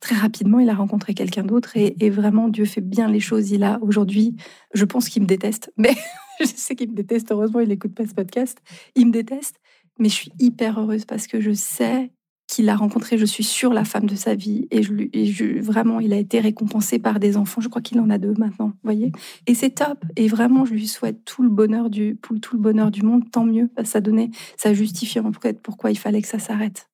très 0.00 0.14
rapidement, 0.14 0.60
il 0.60 0.68
a 0.68 0.74
rencontré 0.74 1.14
quelqu'un 1.14 1.42
d'autre 1.42 1.76
et, 1.76 2.10
vraiment, 2.10 2.48
Dieu 2.48 2.64
fait 2.64 2.80
bien 2.80 3.08
les 3.10 3.20
choses. 3.20 3.50
Il 3.50 3.64
a 3.64 3.78
aujourd'hui, 3.82 4.36
je 4.74 4.84
pense 4.84 5.08
qu'il 5.08 5.22
me 5.22 5.26
déteste, 5.26 5.72
mais 5.76 5.94
je 6.40 6.46
sais 6.46 6.76
qu'il 6.76 6.90
me 6.90 6.94
déteste. 6.94 7.30
Heureusement, 7.32 7.60
il 7.60 7.68
n'écoute 7.68 7.94
pas 7.94 8.06
ce 8.06 8.14
podcast. 8.14 8.58
Il 8.94 9.06
me 9.06 9.12
déteste, 9.12 9.56
mais 9.98 10.08
je 10.08 10.14
suis 10.14 10.32
hyper 10.38 10.78
heureuse 10.78 11.04
parce 11.04 11.26
que 11.26 11.40
je 11.40 11.52
sais 11.52 12.12
qu'il 12.46 12.70
a 12.70 12.76
rencontré, 12.76 13.18
je 13.18 13.26
suis 13.26 13.44
sûre, 13.44 13.74
la 13.74 13.84
femme 13.84 14.06
de 14.06 14.14
sa 14.14 14.34
vie. 14.34 14.66
Et, 14.70 14.82
je, 14.82 15.60
vraiment, 15.60 16.00
il 16.00 16.14
a 16.14 16.16
été 16.16 16.40
récompensé 16.40 16.98
par 16.98 17.20
des 17.20 17.36
enfants. 17.36 17.60
Je 17.60 17.68
crois 17.68 17.82
qu'il 17.82 18.00
en 18.00 18.08
a 18.08 18.16
deux 18.16 18.32
maintenant, 18.38 18.72
voyez. 18.82 19.12
Et 19.46 19.54
c'est 19.54 19.70
top. 19.70 20.02
Et 20.16 20.28
vraiment, 20.28 20.64
je 20.64 20.72
lui 20.72 20.88
souhaite 20.88 21.24
tout 21.26 21.42
le 21.42 21.50
bonheur 21.50 21.90
du, 21.90 22.16
tout 22.16 22.56
le 22.56 22.62
bonheur 22.62 22.90
du 22.90 23.02
monde. 23.02 23.30
Tant 23.30 23.44
mieux. 23.44 23.68
Ça 23.84 24.00
donnait, 24.00 24.30
ça 24.56 24.72
justifiait 24.72 25.20
en 25.20 25.32
fait 25.32 25.60
pourquoi 25.60 25.90
il 25.90 25.98
fallait 25.98 26.22
que 26.22 26.28
ça 26.28 26.38
s'arrête. 26.38 26.88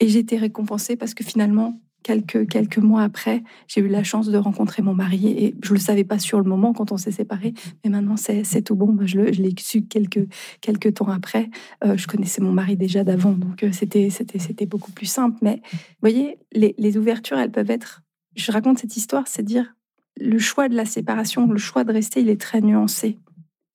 Et 0.00 0.08
j'ai 0.08 0.18
été 0.18 0.36
récompensée 0.36 0.96
parce 0.96 1.14
que 1.14 1.24
finalement, 1.24 1.80
quelques, 2.02 2.48
quelques 2.48 2.78
mois 2.78 3.02
après, 3.02 3.42
j'ai 3.66 3.80
eu 3.80 3.88
la 3.88 4.02
chance 4.02 4.28
de 4.28 4.36
rencontrer 4.38 4.82
mon 4.82 4.94
mari 4.94 5.28
et 5.28 5.54
je 5.62 5.70
ne 5.70 5.74
le 5.74 5.80
savais 5.80 6.04
pas 6.04 6.18
sur 6.18 6.38
le 6.38 6.48
moment 6.48 6.72
quand 6.72 6.92
on 6.92 6.96
s'est 6.96 7.10
séparés, 7.10 7.54
mais 7.84 7.90
maintenant 7.90 8.16
c'est 8.16 8.62
tout 8.62 8.74
bon. 8.74 8.96
je 9.04 9.18
l'ai 9.18 9.54
su 9.58 9.82
quelques, 9.82 10.26
quelques 10.60 10.94
temps 10.94 11.08
après. 11.08 11.50
Euh, 11.84 11.96
je 11.96 12.06
connaissais 12.06 12.40
mon 12.40 12.52
mari 12.52 12.76
déjà 12.76 13.04
d'avant, 13.04 13.32
donc 13.32 13.62
euh, 13.62 13.72
c'était 13.72 14.10
c'était 14.10 14.66
beaucoup 14.66 14.92
plus 14.92 15.06
simple. 15.06 15.38
Mais 15.42 15.60
vous 15.72 16.00
voyez, 16.00 16.38
les, 16.52 16.74
les 16.78 16.96
ouvertures, 16.96 17.38
elles 17.38 17.50
peuvent 17.50 17.70
être. 17.70 18.02
Je 18.36 18.52
raconte 18.52 18.78
cette 18.78 18.96
histoire, 18.96 19.26
c'est 19.26 19.42
dire 19.42 19.74
le 20.20 20.38
choix 20.38 20.68
de 20.68 20.74
la 20.74 20.84
séparation, 20.84 21.46
le 21.46 21.58
choix 21.58 21.84
de 21.84 21.92
rester, 21.92 22.20
il 22.20 22.28
est 22.28 22.40
très 22.40 22.60
nuancé. 22.60 23.18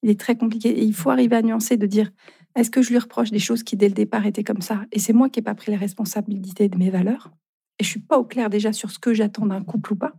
Il 0.01 0.09
est 0.09 0.19
très 0.19 0.35
compliqué 0.35 0.69
et 0.69 0.83
il 0.83 0.93
faut 0.93 1.09
arriver 1.09 1.37
à 1.37 1.41
nuancer 1.41 1.77
de 1.77 1.85
dire 1.85 2.11
est-ce 2.55 2.69
que 2.69 2.81
je 2.81 2.89
lui 2.89 2.97
reproche 2.99 3.31
des 3.31 3.39
choses 3.39 3.63
qui 3.63 3.77
dès 3.77 3.87
le 3.87 3.93
départ 3.93 4.25
étaient 4.25 4.43
comme 4.43 4.61
ça? 4.61 4.85
Et 4.91 4.99
c'est 4.99 5.13
moi 5.13 5.29
qui 5.29 5.39
n'ai 5.39 5.43
pas 5.43 5.55
pris 5.55 5.71
les 5.71 5.77
responsabilités 5.77 6.69
de 6.69 6.77
mes 6.77 6.89
valeurs 6.89 7.31
et 7.79 7.83
je 7.83 7.89
suis 7.89 7.99
pas 7.99 8.19
au 8.19 8.23
clair 8.23 8.49
déjà 8.49 8.73
sur 8.73 8.91
ce 8.91 8.99
que 8.99 9.13
j'attends 9.13 9.45
d'un 9.45 9.63
couple 9.63 9.93
ou 9.93 9.95
pas 9.95 10.13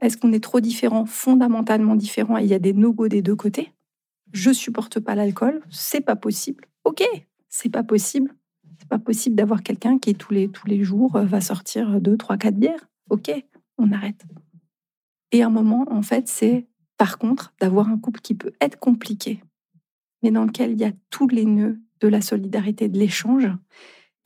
Est-ce 0.00 0.16
qu'on 0.16 0.32
est 0.32 0.42
trop 0.42 0.60
différents, 0.60 1.06
fondamentalement 1.06 1.96
différents, 1.96 2.38
et 2.38 2.44
il 2.44 2.48
y 2.48 2.54
a 2.54 2.58
des 2.58 2.72
no-go 2.72 3.08
des 3.08 3.22
deux 3.22 3.36
côtés? 3.36 3.72
Je 4.32 4.52
supporte 4.52 5.00
pas 5.00 5.14
l'alcool, 5.14 5.62
c'est 5.70 6.00
pas 6.00 6.16
possible. 6.16 6.66
Ok, 6.84 7.04
c'est 7.48 7.68
pas 7.68 7.82
possible. 7.82 8.34
C'est 8.78 8.88
pas 8.88 8.98
possible 8.98 9.36
d'avoir 9.36 9.62
quelqu'un 9.62 9.98
qui 9.98 10.14
tous 10.14 10.32
les 10.32 10.48
tous 10.48 10.66
les 10.66 10.82
jours 10.82 11.16
euh, 11.16 11.24
va 11.24 11.40
sortir 11.40 12.00
deux, 12.00 12.16
trois, 12.16 12.36
quatre 12.36 12.56
bières. 12.56 12.88
Ok, 13.10 13.30
on 13.78 13.92
arrête. 13.92 14.24
Et 15.30 15.42
un 15.42 15.50
moment, 15.50 15.86
en 15.90 16.02
fait, 16.02 16.28
c'est 16.28 16.66
par 16.96 17.18
contre 17.18 17.54
d'avoir 17.60 17.88
un 17.88 17.98
couple 17.98 18.20
qui 18.20 18.34
peut 18.34 18.52
être 18.60 18.78
compliqué, 18.78 19.42
mais 20.22 20.30
dans 20.30 20.44
lequel 20.44 20.72
il 20.72 20.80
y 20.80 20.84
a 20.84 20.92
tous 21.10 21.28
les 21.28 21.44
nœuds 21.44 21.78
de 22.00 22.08
la 22.08 22.20
solidarité, 22.20 22.88
de 22.88 22.98
l'échange 22.98 23.48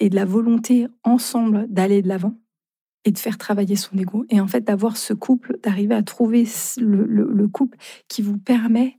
et 0.01 0.11
de 0.11 0.17
la 0.17 0.25
volonté 0.25 0.87
ensemble 1.05 1.67
d'aller 1.69 2.03
de 2.03 2.09
l'avant 2.09 2.35
et 3.09 3.11
de 3.11 3.19
faire 3.19 3.39
travailler 3.39 3.75
son 3.75 3.97
ego. 3.97 4.27
Et 4.29 4.39
en 4.39 4.47
fait, 4.47 4.61
d'avoir 4.61 4.99
ce 4.99 5.15
couple, 5.15 5.59
d'arriver 5.63 5.95
à 5.95 6.03
trouver 6.03 6.47
le, 6.77 7.49
couple 7.49 7.79
qui 8.07 8.21
vous 8.21 8.37
permet 8.37 8.99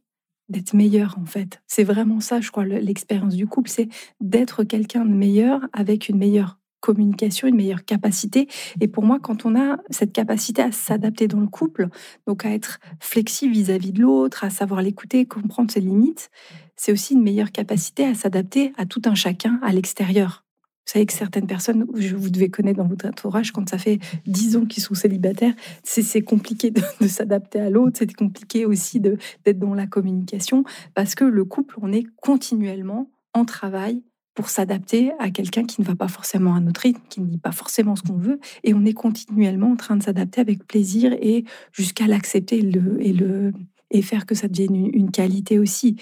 d'être 0.49 0.73
meilleur, 0.73 1.15
en 1.21 1.25
fait. 1.25 1.61
C'est 1.67 1.83
vraiment 1.83 2.19
ça, 2.19 2.41
je 2.41 2.49
crois, 2.49 2.65
l'expérience 2.65 3.35
du 3.35 3.45
couple, 3.45 3.69
c'est 3.69 3.87
d'être 4.19 4.63
quelqu'un 4.63 5.05
de 5.05 5.13
meilleur 5.13 5.61
avec 5.73 6.09
une 6.09 6.17
meilleure 6.17 6.57
communication, 6.79 7.47
une 7.47 7.55
meilleure 7.55 7.85
capacité. 7.85 8.47
Et 8.81 8.87
pour 8.87 9.03
moi, 9.03 9.19
quand 9.21 9.45
on 9.45 9.55
a 9.55 9.77
cette 9.91 10.11
capacité 10.11 10.63
à 10.63 10.71
s'adapter 10.71 11.27
dans 11.27 11.39
le 11.39 11.47
couple, 11.47 11.89
donc 12.25 12.45
à 12.45 12.49
être 12.51 12.79
flexible 12.99 13.53
vis-à-vis 13.53 13.91
de 13.91 14.01
l'autre, 14.01 14.43
à 14.43 14.49
savoir 14.49 14.81
l'écouter, 14.81 15.27
comprendre 15.27 15.69
ses 15.69 15.81
limites, 15.81 16.31
c'est 16.75 16.91
aussi 16.91 17.13
une 17.13 17.21
meilleure 17.21 17.51
capacité 17.51 18.05
à 18.05 18.15
s'adapter 18.15 18.73
à 18.75 18.87
tout 18.87 19.03
un 19.05 19.13
chacun 19.13 19.59
à 19.61 19.71
l'extérieur. 19.71 20.48
Vous 20.89 20.93
savez 20.93 21.05
que 21.05 21.13
certaines 21.13 21.45
personnes, 21.45 21.85
vous 21.87 22.31
devez 22.31 22.49
connaître 22.49 22.79
dans 22.79 22.87
votre 22.87 23.07
entourage, 23.07 23.51
quand 23.51 23.69
ça 23.69 23.77
fait 23.77 23.99
dix 24.25 24.57
ans 24.57 24.65
qu'ils 24.65 24.81
sont 24.81 24.95
célibataires, 24.95 25.53
c'est 25.83 26.23
compliqué 26.23 26.71
de, 26.71 26.81
s'adapter 27.07 27.59
à 27.59 27.69
l'autre, 27.69 27.99
c'est 27.99 28.11
compliqué 28.11 28.65
aussi 28.65 28.99
d'être 28.99 29.59
dans 29.59 29.75
la 29.75 29.85
communication, 29.85 30.63
parce 30.95 31.13
que 31.13 31.25
le 31.25 31.45
couple, 31.45 31.75
on 31.79 31.93
est 31.93 32.05
continuellement 32.23 33.11
en 33.35 33.45
travail 33.45 34.01
pour 34.33 34.49
s'adapter 34.49 35.11
à 35.19 35.29
quelqu'un 35.29 35.63
qui 35.63 35.79
ne 35.79 35.85
va 35.85 35.95
pas 35.95 36.07
forcément 36.07 36.55
à 36.55 36.59
notre 36.59 36.81
rythme, 36.81 37.01
qui 37.07 37.21
ne 37.21 37.27
dit 37.27 37.37
pas 37.37 37.51
forcément 37.51 37.95
ce 37.95 38.01
qu'on 38.01 38.17
veut, 38.17 38.39
et 38.63 38.73
on 38.73 38.83
est 38.83 38.93
continuellement 38.93 39.73
en 39.73 39.75
train 39.75 39.95
de 39.95 40.01
s'adapter 40.01 40.41
avec 40.41 40.65
plaisir 40.65 41.13
et 41.21 41.45
jusqu'à 41.71 42.07
l'accepter 42.07 42.63
le, 42.63 42.97
et 42.99 43.13
le 43.13 43.53
et 43.91 44.01
faire 44.01 44.25
que 44.25 44.35
ça 44.35 44.47
devienne 44.47 44.89
une 44.93 45.11
qualité 45.11 45.57
aussi 45.57 45.95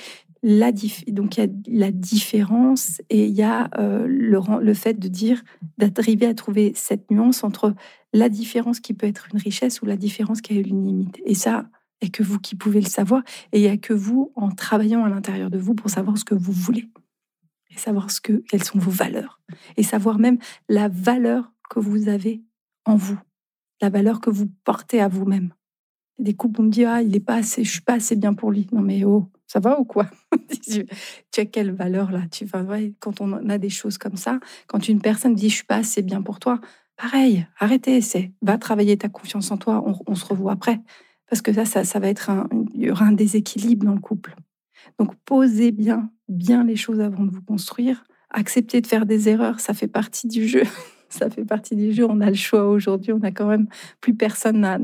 la 0.44 0.72
donc 0.72 1.38
il 1.38 1.40
y 1.40 1.44
a 1.44 1.48
la 1.68 1.92
différence 1.92 3.02
et 3.10 3.26
il 3.26 3.34
y 3.34 3.44
a 3.44 3.70
euh, 3.80 4.06
le, 4.08 4.40
le 4.62 4.74
fait 4.74 5.00
de 5.00 5.08
dire 5.08 5.44
d'arriver 5.78 6.26
à 6.26 6.34
trouver 6.34 6.74
cette 6.76 7.10
nuance 7.12 7.44
entre 7.44 7.74
la 8.14 8.30
différence 8.30 8.80
qui 8.80 8.94
peut 8.94 9.08
être 9.08 9.28
une 9.34 9.40
richesse 9.40 9.82
ou 9.82 9.86
la 9.86 9.98
différence 9.98 10.42
qui 10.42 10.54
a 10.54 10.60
une 10.60 10.86
limite. 10.86 11.20
Et 11.26 11.34
ça, 11.34 11.66
a 12.02 12.08
que 12.10 12.24
vous 12.24 12.40
qui 12.40 12.56
pouvez 12.56 12.82
le 12.82 12.88
savoir 12.88 13.24
et 13.52 13.60
il 13.60 13.62
n'y 13.62 13.68
a 13.68 13.78
que 13.78 13.94
vous 13.94 14.32
en 14.36 14.52
travaillant 14.52 15.04
à 15.04 15.10
l'intérieur 15.10 15.50
de 15.50 15.58
vous 15.58 15.74
pour 15.74 15.90
savoir 15.90 16.18
ce 16.18 16.26
que 16.26 16.36
vous 16.36 16.52
voulez 16.52 16.88
et 17.72 17.78
savoir 17.78 18.12
ce 18.12 18.22
que, 18.22 18.44
quelles 18.50 18.64
sont 18.64 18.80
vos 18.80 18.92
valeurs 18.92 19.42
et 19.78 19.84
savoir 19.84 20.20
même 20.20 20.38
la 20.70 20.88
valeur 20.90 21.52
que 21.70 21.80
vous 21.80 22.08
avez 22.08 22.44
en 22.86 22.96
vous, 22.96 23.20
la 23.82 23.90
valeur 23.90 24.22
que 24.22 24.30
vous 24.30 24.48
portez 24.64 25.02
à 25.02 25.08
vous-même. 25.08 25.54
Des 26.20 26.34
couples, 26.34 26.62
on 26.62 26.66
me 26.66 26.70
dit 26.70 26.86
ah 26.86 27.02
il 27.02 27.16
est 27.16 27.20
pas 27.20 27.36
assez, 27.36 27.64
je 27.64 27.72
suis 27.72 27.82
pas 27.82 27.96
assez 27.96 28.16
bien 28.16 28.34
pour 28.34 28.52
lui. 28.52 28.68
Non 28.72 28.82
mais 28.82 29.04
oh, 29.04 29.30
ça 29.48 29.60
va 29.60 29.80
ou 29.80 29.86
quoi? 29.86 30.08
Tu 31.32 31.40
as 31.40 31.46
quelle 31.46 31.72
valeur 31.72 32.12
là? 32.12 32.22
Tu 32.32 32.46
vas 32.46 32.66
quand 33.00 33.22
on 33.22 33.50
a 33.50 33.58
des 33.58 33.70
choses 33.70 33.98
comme 33.98 34.18
ça, 34.18 34.40
quand 34.68 34.88
une 34.88 35.02
personne 35.02 35.36
dit 35.36 35.50
je 35.50 35.56
suis 35.56 35.66
pas 35.66 35.78
assez 35.78 36.02
bien 36.02 36.22
pour 36.22 36.40
toi, 36.40 36.60
pareil, 36.98 37.48
arrêtez, 37.60 38.02
c'est 38.02 38.34
va 38.42 38.58
travailler 38.58 38.98
ta 38.98 39.08
confiance 39.08 39.52
en 39.52 39.58
toi, 39.58 39.84
on, 40.06 40.16
se 40.16 40.26
revoit 40.26 40.52
après, 40.52 40.82
parce 41.30 41.42
que 41.42 41.54
ça, 41.54 41.86
ça, 41.86 42.00
va 42.00 42.08
être 42.10 42.30
un, 42.30 42.50
il 42.74 42.82
y 42.82 42.92
aura 42.92 43.06
un 43.06 43.12
déséquilibre 43.14 43.86
dans 43.86 43.94
le 43.94 44.02
couple. 44.02 44.36
Donc 45.00 45.16
posez 45.26 45.72
bien, 45.72 46.12
bien 46.28 46.64
les 46.64 46.76
choses 46.76 47.00
avant 47.00 47.24
de 47.24 47.32
vous 47.32 47.42
construire. 47.42 48.04
Acceptez 48.30 48.82
de 48.82 48.88
faire 48.88 49.06
des 49.06 49.30
erreurs, 49.30 49.60
ça 49.60 49.74
fait 49.74 49.88
partie 49.88 50.28
du 50.28 50.48
jeu. 50.48 50.64
ça 51.10 51.30
fait 51.30 51.46
partie 51.46 51.76
du 51.76 51.94
jeu. 51.94 52.06
On 52.10 52.20
a 52.22 52.30
le 52.30 52.36
choix 52.36 52.68
aujourd'hui. 52.68 53.14
On 53.14 53.22
a 53.22 53.32
quand 53.32 53.48
même 53.48 53.68
plus 54.02 54.14
personne 54.14 54.60
n'a, 54.60 54.78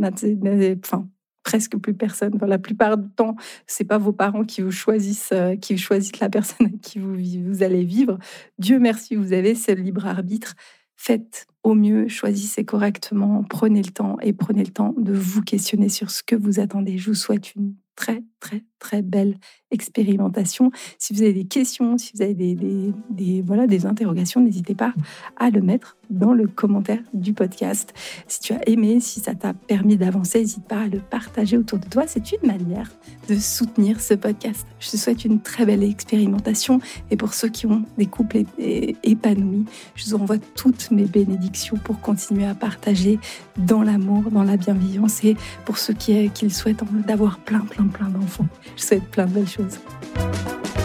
enfin, 0.84 1.08
presque 1.44 1.78
plus 1.78 1.94
personne. 1.94 2.38
la 2.42 2.58
plupart 2.58 2.98
du 2.98 3.10
temps, 3.10 3.36
c'est 3.68 3.84
pas 3.84 3.98
vos 3.98 4.14
parents 4.14 4.44
qui 4.44 4.62
vous 4.62 4.72
choisissent, 4.72 5.32
euh, 5.34 5.56
qui 5.56 5.78
choisissent 5.78 6.20
la 6.20 6.30
personne 6.30 6.68
avec 6.68 6.82
qui 6.82 7.00
vous, 7.00 7.16
vous 7.16 7.64
allez 7.64 7.84
vivre. 7.84 8.18
Dieu 8.60 8.80
merci, 8.80 9.16
vous 9.16 9.34
avez 9.34 9.56
ce 9.56 9.72
libre 9.72 10.08
arbitre. 10.08 10.56
Faites 10.96 11.48
au 11.64 11.74
mieux, 11.74 12.08
choisissez 12.08 12.66
correctement, 12.66 13.44
prenez 13.44 13.82
le 13.82 13.92
temps 13.92 14.18
et 14.22 14.32
prenez 14.34 14.64
le 14.64 14.72
temps 14.72 14.94
de 14.98 15.14
vous 15.14 15.42
questionner 15.42 15.90
sur 15.90 16.12
ce 16.12 16.24
que 16.24 16.36
vous 16.36 16.60
attendez. 16.60 16.98
Je 16.98 17.10
vous 17.10 17.16
souhaite 17.16 17.56
une 17.56 17.76
très, 17.96 18.24
très, 18.40 18.64
très 18.80 19.02
belle 19.02 19.38
expérimentation. 19.74 20.72
Si 20.98 21.14
vous 21.14 21.22
avez 21.22 21.34
des 21.34 21.46
questions, 21.46 21.98
si 21.98 22.12
vous 22.16 22.22
avez 22.22 22.34
des, 22.34 23.42
voilà, 23.42 23.68
des 23.68 23.86
interrogations, 23.86 24.42
n'hésitez 24.42 24.76
pas 24.76 24.94
à 25.38 25.50
le 25.50 25.62
mettre 25.62 25.98
dans 26.10 26.34
le 26.34 26.48
commentaire 26.48 27.00
du 27.14 27.34
podcast. 27.34 27.94
Si 28.28 28.40
tu 28.40 28.54
as 28.54 28.70
aimé, 28.70 29.00
si 29.00 29.20
ça 29.20 29.34
t'a 29.34 29.54
permis 29.54 29.98
d'avancer, 29.98 30.40
n'hésite 30.40 30.66
pas 30.66 30.82
à 30.82 30.88
le 30.88 31.00
partager 31.00 31.58
autour 31.58 31.80
de 31.80 31.88
toi. 31.88 32.04
C'est 32.08 32.32
une 32.32 32.48
manière 32.48 32.92
de 33.28 33.36
soutenir 33.36 34.00
ce 34.00 34.14
podcast. 34.14 34.68
Je 34.80 34.92
te 34.92 34.98
souhaite 34.98 35.26
une 35.26 35.40
très 35.40 35.66
belle 35.66 35.84
expérimentation 35.84 36.80
et 37.10 37.18
pour 37.18 37.34
ceux 37.34 37.50
qui 37.50 37.66
ont 37.66 37.84
des 37.98 38.06
couples 38.06 38.44
épanouis, 38.58 39.66
je 39.96 40.06
vous 40.06 40.16
envoie 40.16 40.38
toutes 40.56 40.92
mes 40.92 41.06
bénédictions 41.06 41.78
pour 41.78 42.00
continuer 42.00 42.46
à 42.46 42.56
partager 42.56 43.20
dans 43.58 43.82
l'amour, 43.82 44.30
dans 44.32 44.44
la 44.44 44.58
bienveillance 44.58 45.24
et 45.24 45.36
pour 45.66 45.78
ceux 45.78 45.94
qui, 45.94 46.30
qui 46.32 46.46
le 46.46 46.52
souhaitent 46.52 46.84
d'avoir 47.08 47.40
plein, 47.40 47.62
plein, 47.62 47.88
plein 47.88 48.10
d'enfants. 48.10 48.48
Je 48.76 48.84
souhaite 48.84 49.06
plein 49.10 49.26
de 49.26 49.32
belles 49.32 49.48
choses. 49.48 49.63
Görüşürüz. 49.64 50.83